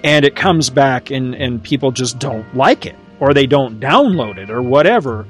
[0.04, 4.38] and it comes back and and people just don't like it or they don't download
[4.38, 5.26] it or whatever.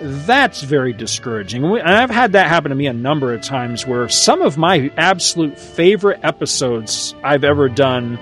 [0.00, 1.64] That's very discouraging.
[1.64, 4.90] And I've had that happen to me a number of times where some of my
[4.96, 8.18] absolute favorite episodes I've ever done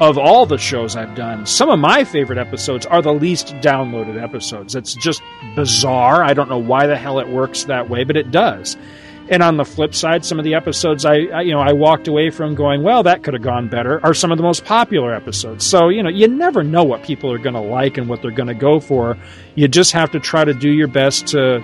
[0.00, 4.20] of all the shows I've done, some of my favorite episodes are the least downloaded
[4.20, 4.74] episodes.
[4.74, 5.20] It's just
[5.54, 6.24] bizarre.
[6.24, 8.78] I don't know why the hell it works that way, but it does.
[9.30, 12.08] And on the flip side, some of the episodes I, I you know I walked
[12.08, 15.14] away from going, well, that could have gone better, are some of the most popular
[15.14, 15.64] episodes.
[15.64, 18.32] So you know you never know what people are going to like and what they're
[18.32, 19.16] going to go for.
[19.54, 21.62] You just have to try to do your best to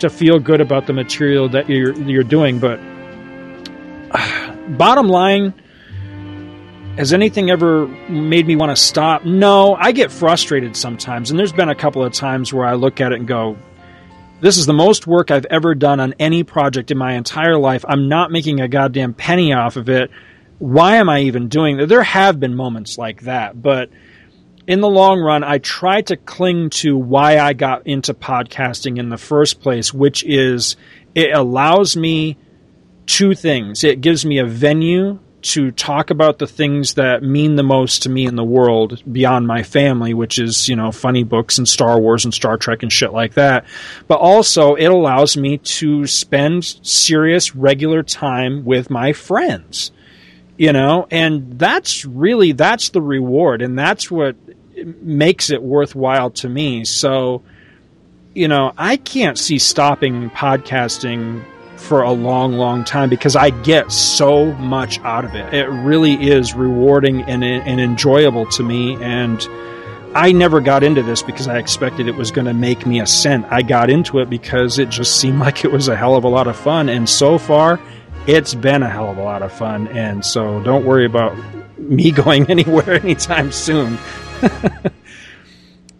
[0.00, 2.58] to feel good about the material that you're you're doing.
[2.58, 2.78] But
[4.76, 5.54] bottom line,
[6.96, 9.24] has anything ever made me want to stop?
[9.24, 13.00] No, I get frustrated sometimes, and there's been a couple of times where I look
[13.00, 13.56] at it and go,
[14.40, 17.84] "This is the most work I've ever done on any project in my entire life.
[17.88, 20.10] I'm not making a goddamn penny off of it.
[20.58, 23.90] Why am I even doing that?" There have been moments like that, but
[24.68, 29.08] in the long run, I try to cling to why I got into podcasting in
[29.08, 30.76] the first place, which is
[31.14, 32.36] it allows me
[33.06, 33.82] two things.
[33.82, 38.08] It gives me a venue to talk about the things that mean the most to
[38.08, 41.98] me in the world beyond my family, which is, you know, funny books and Star
[41.98, 43.64] Wars and Star Trek and shit like that.
[44.08, 49.92] But also, it allows me to spend serious, regular time with my friends.
[50.56, 54.34] You know, and that's really that's the reward, and that's what
[54.76, 56.84] makes it worthwhile to me.
[56.84, 57.42] So,
[58.34, 61.44] you know, I can't see stopping podcasting
[61.78, 65.54] for a long, long time because I get so much out of it.
[65.54, 68.96] It really is rewarding and, and enjoyable to me.
[69.02, 69.40] And
[70.14, 73.06] I never got into this because I expected it was going to make me a
[73.06, 73.46] cent.
[73.50, 76.28] I got into it because it just seemed like it was a hell of a
[76.28, 76.88] lot of fun.
[76.88, 77.80] And so far,
[78.26, 79.88] it's been a hell of a lot of fun.
[79.88, 81.36] And so don't worry about
[81.78, 83.98] me going anywhere anytime soon.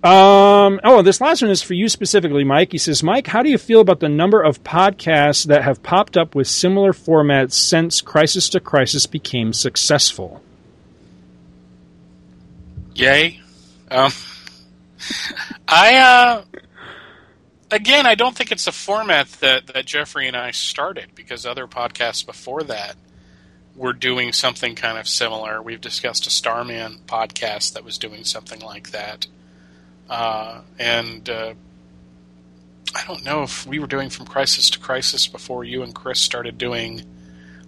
[0.02, 2.70] Um, oh, this last one is for you specifically, Mike.
[2.70, 6.16] He says, Mike, how do you feel about the number of podcasts that have popped
[6.16, 10.40] up with similar formats since Crisis to Crisis became successful?
[12.94, 13.40] Yay.
[13.90, 14.12] Um,
[15.68, 16.44] I, uh,
[17.72, 21.66] again, I don't think it's a format that, that Jeffrey and I started because other
[21.66, 22.94] podcasts before that
[23.74, 25.60] were doing something kind of similar.
[25.60, 29.26] We've discussed a Starman podcast that was doing something like that.
[30.08, 31.54] Uh, and uh,
[32.94, 36.20] I don't know if we were doing From Crisis to Crisis before you and Chris
[36.20, 37.02] started doing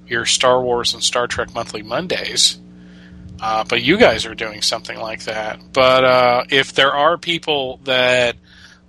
[0.06, 2.58] your Star Wars and Star Trek Monthly Mondays.
[3.40, 5.60] Uh, but you guys are doing something like that.
[5.72, 8.36] But uh, if there are people that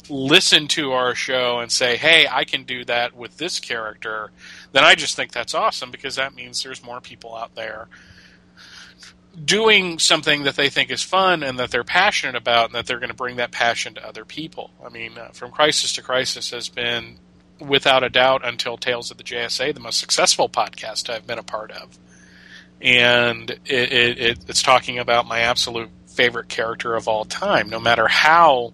[0.10, 4.32] listen to our show and say, hey, I can do that with this character,
[4.74, 7.88] then I just think that's awesome because that means there's more people out there
[9.46, 13.00] doing something that they think is fun and that they're passionate about and that they're
[13.00, 14.72] going to bring that passion to other people.
[14.86, 17.18] I mean, uh, From Crisis to Crisis has been,
[17.60, 21.44] without a doubt, until Tales of the JSA, the most successful podcast I've been a
[21.44, 21.98] part of
[22.82, 27.70] and it, it, it, it's talking about my absolute favorite character of all time.
[27.70, 28.74] No matter how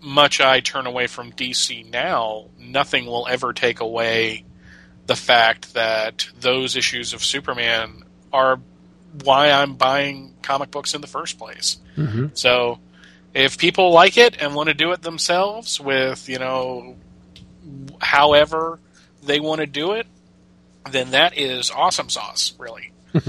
[0.00, 4.44] much I turn away from DC now, nothing will ever take away
[5.06, 8.60] the fact that those issues of Superman are
[9.24, 11.78] why I'm buying comic books in the first place.
[11.96, 12.28] Mm-hmm.
[12.34, 12.78] So
[13.34, 16.96] if people like it and want to do it themselves with, you know,
[18.00, 18.78] however
[19.22, 20.06] they want to do it,
[20.90, 22.92] then that is awesome sauce, really.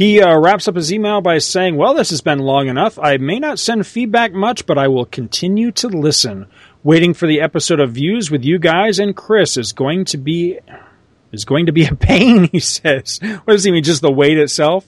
[0.00, 2.98] He uh, wraps up his email by saying, Well, this has been long enough.
[2.98, 6.46] I may not send feedback much, but I will continue to listen.
[6.82, 10.58] Waiting for the episode of Views with you guys and Chris is going to be
[11.32, 12.44] is going to be a pain.
[12.52, 13.20] He says.
[13.22, 13.84] What does he mean?
[13.84, 14.86] Just the wait itself?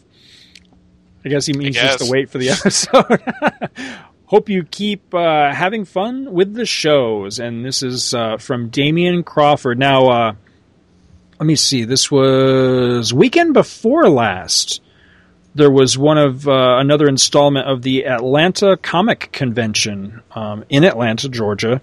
[1.25, 1.97] I guess he means guess.
[1.97, 2.51] just the wait for the
[3.81, 3.99] episode.
[4.27, 7.39] Hope you keep uh, having fun with the shows.
[7.39, 9.79] And this is uh, from Damian Crawford.
[9.79, 10.33] Now, uh,
[11.39, 11.85] let me see.
[11.85, 14.81] This was weekend before last.
[15.55, 21.29] There was one of uh, another installment of the Atlanta Comic Convention um, in Atlanta,
[21.29, 21.83] Georgia,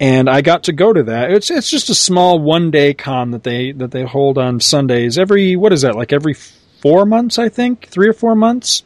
[0.00, 1.30] and I got to go to that.
[1.30, 5.18] It's it's just a small one day con that they that they hold on Sundays
[5.18, 8.82] every what is that like every four months I think three or four months,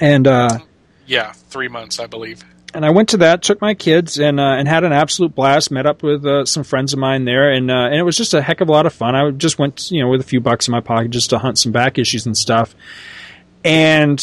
[0.00, 0.58] and uh,
[1.06, 2.44] Yeah, three months, I believe.
[2.74, 5.70] and I went to that, took my kids, and uh, and had an absolute blast.
[5.70, 8.34] Met up with uh, some friends of mine there, and uh, and it was just
[8.34, 9.14] a heck of a lot of fun.
[9.14, 11.58] I just went, you know, with a few bucks in my pocket just to hunt
[11.58, 12.74] some back issues and stuff.
[13.64, 14.20] And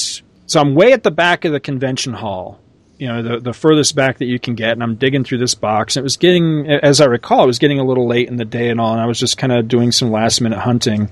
[0.48, 2.60] so I'm way at the back of the convention hall,
[2.98, 5.56] you know, the the furthest back that you can get, and I'm digging through this
[5.56, 5.96] box.
[5.96, 8.46] And it was getting, as I recall, it was getting a little late in the
[8.46, 11.12] day and all, and I was just kind of doing some last minute hunting.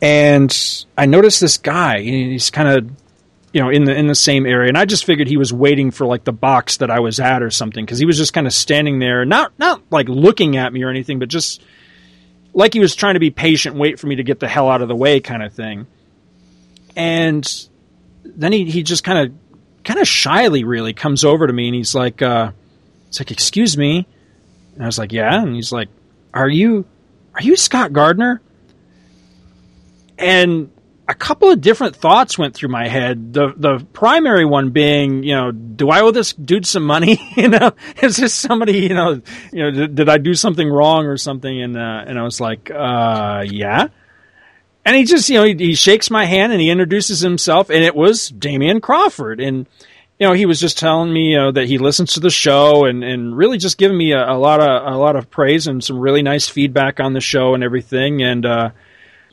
[0.00, 2.02] And I noticed this guy.
[2.02, 2.90] He's kind of
[3.52, 5.90] you know in the in the same area and i just figured he was waiting
[5.90, 8.46] for like the box that i was at or something because he was just kind
[8.46, 11.62] of standing there not not like looking at me or anything but just
[12.52, 14.82] like he was trying to be patient wait for me to get the hell out
[14.82, 15.86] of the way kind of thing
[16.96, 17.68] and
[18.24, 19.34] then he, he just kind of
[19.86, 22.50] kind of shyly really comes over to me and he's like uh
[23.08, 24.06] it's like excuse me
[24.74, 25.88] and i was like yeah and he's like
[26.34, 26.84] are you
[27.34, 28.42] are you scott gardner
[30.18, 30.70] and
[31.08, 33.32] a couple of different thoughts went through my head.
[33.32, 37.20] The the primary one being, you know, do I owe this dude some money?
[37.36, 37.72] you know,
[38.02, 38.78] is this somebody?
[38.80, 39.22] You know,
[39.52, 41.62] you know, did, did I do something wrong or something?
[41.62, 43.88] And uh, and I was like, uh, yeah.
[44.86, 47.84] And he just, you know, he, he shakes my hand and he introduces himself, and
[47.84, 49.66] it was Damian Crawford, and
[50.18, 52.86] you know, he was just telling me, you know, that he listens to the show
[52.86, 55.84] and, and really just giving me a, a lot of a lot of praise and
[55.84, 58.46] some really nice feedback on the show and everything, and.
[58.46, 58.70] uh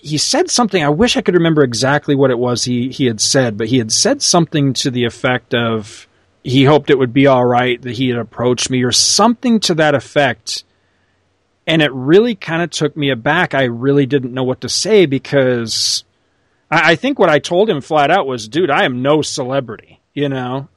[0.04, 0.84] he said something.
[0.84, 3.78] I wish I could remember exactly what it was he, he had said, but he
[3.78, 6.10] had said something to the effect of
[6.43, 9.76] he hoped it would be all right that he had approached me or something to
[9.76, 10.66] that effect.
[11.66, 13.53] And it really kind of took me aback.
[13.53, 16.03] I really didn't know what to say because
[16.70, 20.01] I, I think what I told him flat out was, dude, I am no celebrity,
[20.14, 20.68] you know?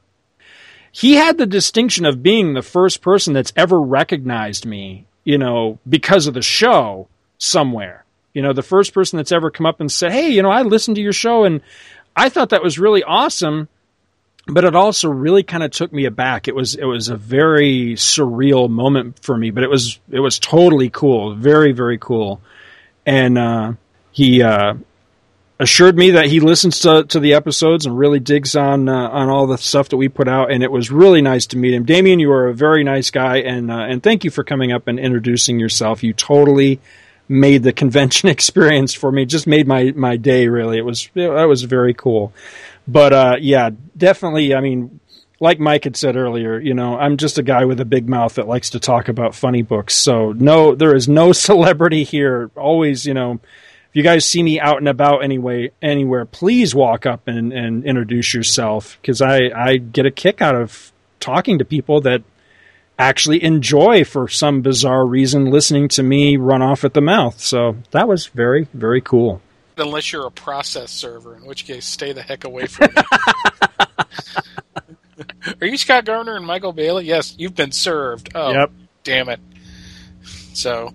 [0.91, 5.77] He had the distinction of being the first person that's ever recognized me, you know,
[5.87, 7.07] because of the show
[7.37, 8.05] somewhere
[8.37, 10.61] you know, the first person that's ever come up and said, "Hey, you know, I
[10.61, 11.59] listened to your show and
[12.15, 13.67] I thought that was really awesome."
[14.49, 16.47] But it also really kind of took me aback.
[16.47, 20.39] It was it was a very surreal moment for me, but it was it was
[20.39, 22.41] totally cool, very very cool.
[23.05, 23.73] And uh,
[24.11, 24.75] he uh,
[25.59, 29.29] assured me that he listens to, to the episodes and really digs on uh, on
[29.29, 30.51] all the stuff that we put out.
[30.51, 31.85] And it was really nice to meet him.
[31.85, 34.87] Damien, you are a very nice guy, and uh, and thank you for coming up
[34.87, 36.03] and introducing yourself.
[36.03, 36.79] You totally
[37.29, 39.25] made the convention experience for me.
[39.25, 40.47] Just made my my day.
[40.47, 42.33] Really, it was that was very cool.
[42.87, 44.55] But uh, yeah, definitely.
[44.55, 44.99] I mean,
[45.39, 48.35] like Mike had said earlier, you know, I'm just a guy with a big mouth
[48.35, 49.93] that likes to talk about funny books.
[49.93, 52.49] So no, there is no celebrity here.
[52.55, 57.05] Always, you know, if you guys see me out and about anyway, anywhere, please walk
[57.05, 61.65] up and, and introduce yourself because I I get a kick out of talking to
[61.65, 62.23] people that
[62.99, 67.39] actually enjoy for some bizarre reason listening to me run off at the mouth.
[67.39, 69.41] So that was very, very cool.
[69.77, 73.01] Unless you're a process server, in which case, stay the heck away from me.
[75.61, 77.05] Are you Scott Gardner and Michael Bailey?
[77.05, 78.29] Yes, you've been served.
[78.35, 78.71] Oh, Yep.
[79.03, 79.39] damn it.
[80.53, 80.93] So,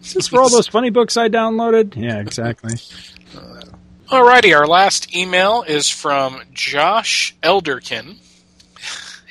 [0.00, 1.96] Is this for all those funny books I downloaded?
[1.96, 2.74] Yeah, exactly.
[4.08, 8.18] alrighty, our last email is from Josh Elderkin,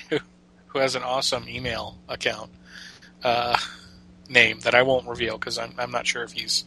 [0.09, 0.19] who,
[0.67, 2.49] who has an awesome email account
[3.23, 3.57] uh,
[4.29, 6.65] name that I won't reveal because I'm, I'm not sure if he's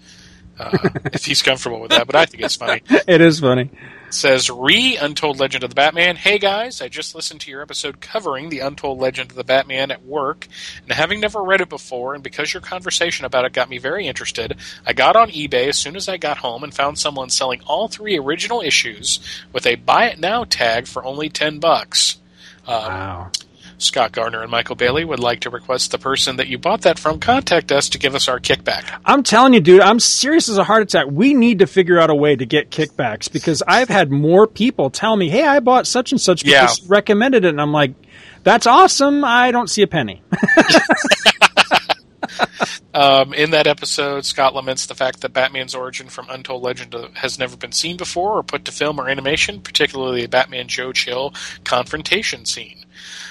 [0.59, 0.79] uh,
[1.13, 2.83] if he's comfortable with that, but I think it's funny.
[2.89, 3.71] it is funny.
[4.11, 6.17] says re Untold Legend of the Batman.
[6.17, 9.91] Hey guys, I just listened to your episode covering the Untold Legend of the Batman
[9.91, 10.47] at work,
[10.83, 14.07] and having never read it before, and because your conversation about it got me very
[14.07, 17.61] interested, I got on eBay as soon as I got home and found someone selling
[17.67, 19.21] all three original issues
[19.53, 22.19] with a buy it now tag for only ten bucks.
[22.67, 23.31] Um, Wow.
[23.79, 26.99] Scott Gardner and Michael Bailey would like to request the person that you bought that
[26.99, 29.01] from contact us to give us our kickback.
[29.05, 31.07] I'm telling you, dude, I'm serious as a heart attack.
[31.11, 34.91] We need to figure out a way to get kickbacks because I've had more people
[34.91, 37.95] tell me, "Hey, I bought such and such because you recommended it," and I'm like,
[38.43, 40.23] "That's awesome." I don't see a penny.
[42.97, 47.39] Um, in that episode, Scott laments the fact that Batman's origin from Untold Legend has
[47.39, 51.35] never been seen before or put to film or animation, particularly the Batman Joe Chill
[51.63, 52.86] confrontation scene.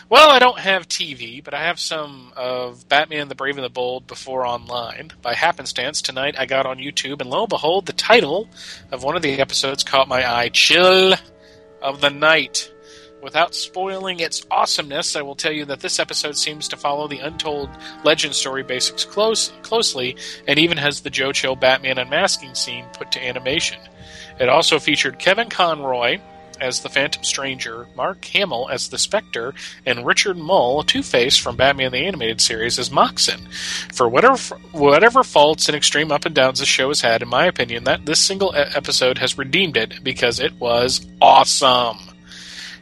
[0.08, 3.70] Well, I don't have TV, but I have some of Batman the Brave and the
[3.70, 5.12] Bold before online.
[5.24, 8.48] By happenstance, tonight I got on YouTube, and lo and behold, the title
[8.92, 11.16] of one of the episodes caught my eye Chill
[11.82, 12.72] of the Night.
[13.24, 17.22] Without spoiling its awesomeness, I will tell you that this episode seems to follow the
[17.22, 17.72] Untold
[18.04, 23.12] Legend story basics close, closely and even has the Joe Chill Batman unmasking scene put
[23.14, 23.80] to animation.
[24.40, 26.20] It also featured Kevin Conroy,
[26.62, 29.54] as the Phantom Stranger, Mark Hamill as the Spectre,
[29.86, 33.48] and Richard Moll, Two Face from Batman the Animated Series, as Moxon.
[33.94, 37.46] For whatever whatever faults and extreme up and downs the show has had, in my
[37.46, 42.05] opinion, that this single episode has redeemed it because it was awesome.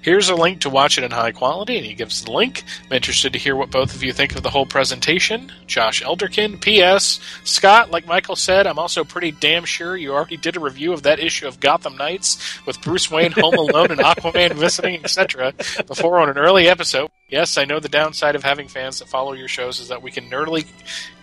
[0.03, 2.63] Here's a link to watch it in high quality, and he gives the link.
[2.85, 5.49] I'm interested to hear what both of you think of the whole presentation.
[5.65, 6.59] Josh Elderkin.
[6.59, 7.21] P.S.
[7.45, 11.03] Scott, like Michael said, I'm also pretty damn sure you already did a review of
[11.03, 15.53] that issue of Gotham Knights with Bruce Wayne home alone and Aquaman visiting, etc.
[15.87, 17.09] before on an early episode.
[17.29, 20.11] Yes, I know the downside of having fans that follow your shows is that we
[20.11, 20.65] can nerdily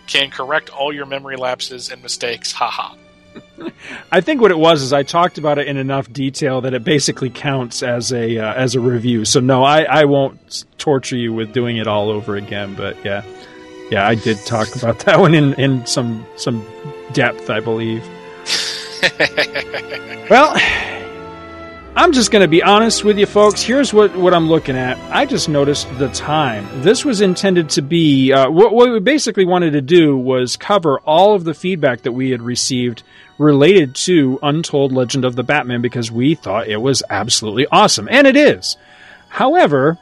[0.07, 2.51] can correct all your memory lapses and mistakes.
[2.51, 2.95] Haha.
[4.11, 6.83] I think what it was is I talked about it in enough detail that it
[6.83, 9.25] basically counts as a uh, as a review.
[9.25, 12.75] So no, I, I won't torture you with doing it all over again.
[12.75, 13.23] But yeah,
[13.89, 16.65] yeah, I did talk about that one in, in some some
[17.13, 18.03] depth, I believe.
[20.29, 20.55] well,
[21.93, 23.61] I'm just going to be honest with you, folks.
[23.61, 24.97] Here's what, what I'm looking at.
[25.13, 26.65] I just noticed the time.
[26.83, 31.01] This was intended to be uh, what, what we basically wanted to do was cover
[31.01, 33.03] all of the feedback that we had received
[33.37, 38.07] related to Untold Legend of the Batman because we thought it was absolutely awesome.
[38.09, 38.77] And it is.
[39.27, 39.99] However,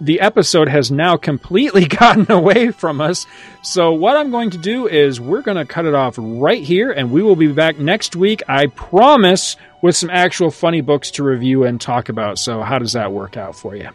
[0.00, 3.26] the episode has now completely gotten away from us.
[3.62, 6.92] So, what I'm going to do is we're going to cut it off right here,
[6.92, 8.42] and we will be back next week.
[8.48, 12.38] I promise with some actual funny books to review and talk about.
[12.38, 13.90] So, how does that work out for you?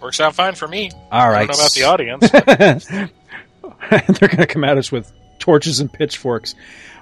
[0.00, 0.90] Works out fine for me.
[1.12, 1.48] All right.
[1.48, 3.10] I don't know about the audience.
[4.18, 6.54] They're going to come at us with torches and pitchforks.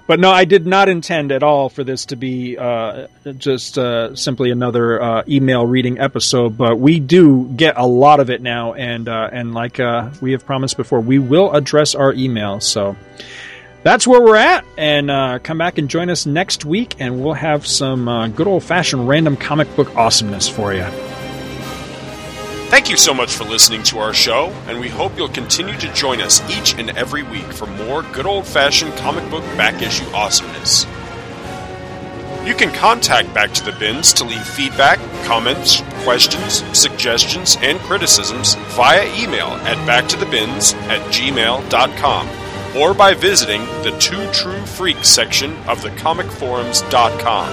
[0.07, 3.07] But no, I did not intend at all for this to be uh,
[3.37, 6.57] just uh, simply another uh, email reading episode.
[6.57, 10.31] But we do get a lot of it now, and uh, and like uh, we
[10.31, 12.63] have promised before, we will address our emails.
[12.63, 12.95] So
[13.83, 14.65] that's where we're at.
[14.77, 18.63] And uh, come back and join us next week, and we'll have some good old
[18.63, 20.85] fashioned random comic book awesomeness for you.
[22.69, 25.93] Thank you so much for listening to our show, and we hope you'll continue to
[25.93, 30.05] join us each and every week for more good old fashioned comic book back issue
[30.07, 30.85] awesomeness.
[32.45, 38.55] You can contact Back to the Bins to leave feedback, comments, questions, suggestions, and criticisms
[38.75, 42.27] via email at backtothebins at gmail.com
[42.75, 47.47] or by visiting the Two True Freaks section of thecomicforums.com.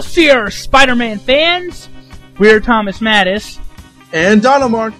[0.00, 1.90] Excelsior, Spider Man fans!
[2.38, 3.58] We're Thomas Mattis.
[4.14, 4.94] And Mark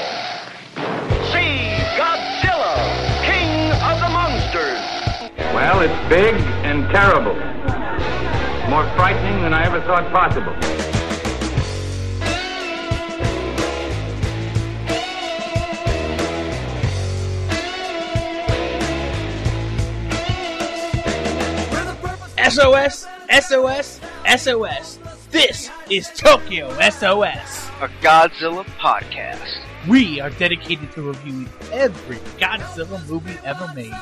[1.31, 2.75] See Godzilla,
[3.25, 4.81] King of the Monsters.
[5.53, 7.35] Well, it's big and terrible.
[8.71, 10.55] More frightening than I ever thought possible.
[22.49, 23.99] SOS, SOS,
[24.37, 24.99] SOS.
[25.31, 27.67] This is Tokyo SOS.
[27.81, 29.70] a Godzilla podcast.
[29.87, 33.93] We are dedicated to reviewing every Godzilla movie ever made.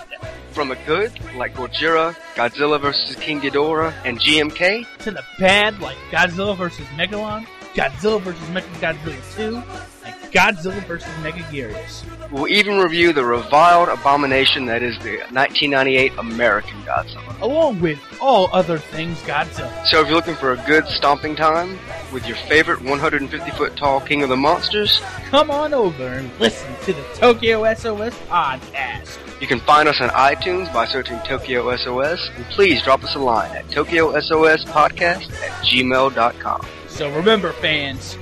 [0.51, 3.15] From the good, like Gojira, Godzilla vs.
[3.15, 6.85] King Ghidorah, and GMK, To the bad, like Godzilla vs.
[6.97, 8.49] Megalon, Godzilla vs.
[8.49, 9.61] Mechagodzilla 2,
[10.09, 11.07] and Godzilla vs.
[11.23, 12.03] Megaguirus.
[12.31, 17.39] we'll even review the reviled abomination that is the 1998 American Godzilla.
[17.41, 19.85] Along with all other things Godzilla.
[19.85, 21.79] So if you're looking for a good stomping time
[22.13, 26.73] with your favorite 150 foot tall King of the Monsters, Come on over and listen
[26.83, 29.17] to the Tokyo SOS podcast.
[29.41, 33.19] you can find us on iTunes by searching Tokyo SOS, and please drop us a
[33.19, 36.65] line at tokyosospodcast at gmail.com.
[36.87, 38.17] So remember, fans,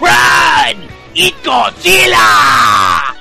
[0.00, 1.01] run!
[1.14, 3.14] y Godzilla.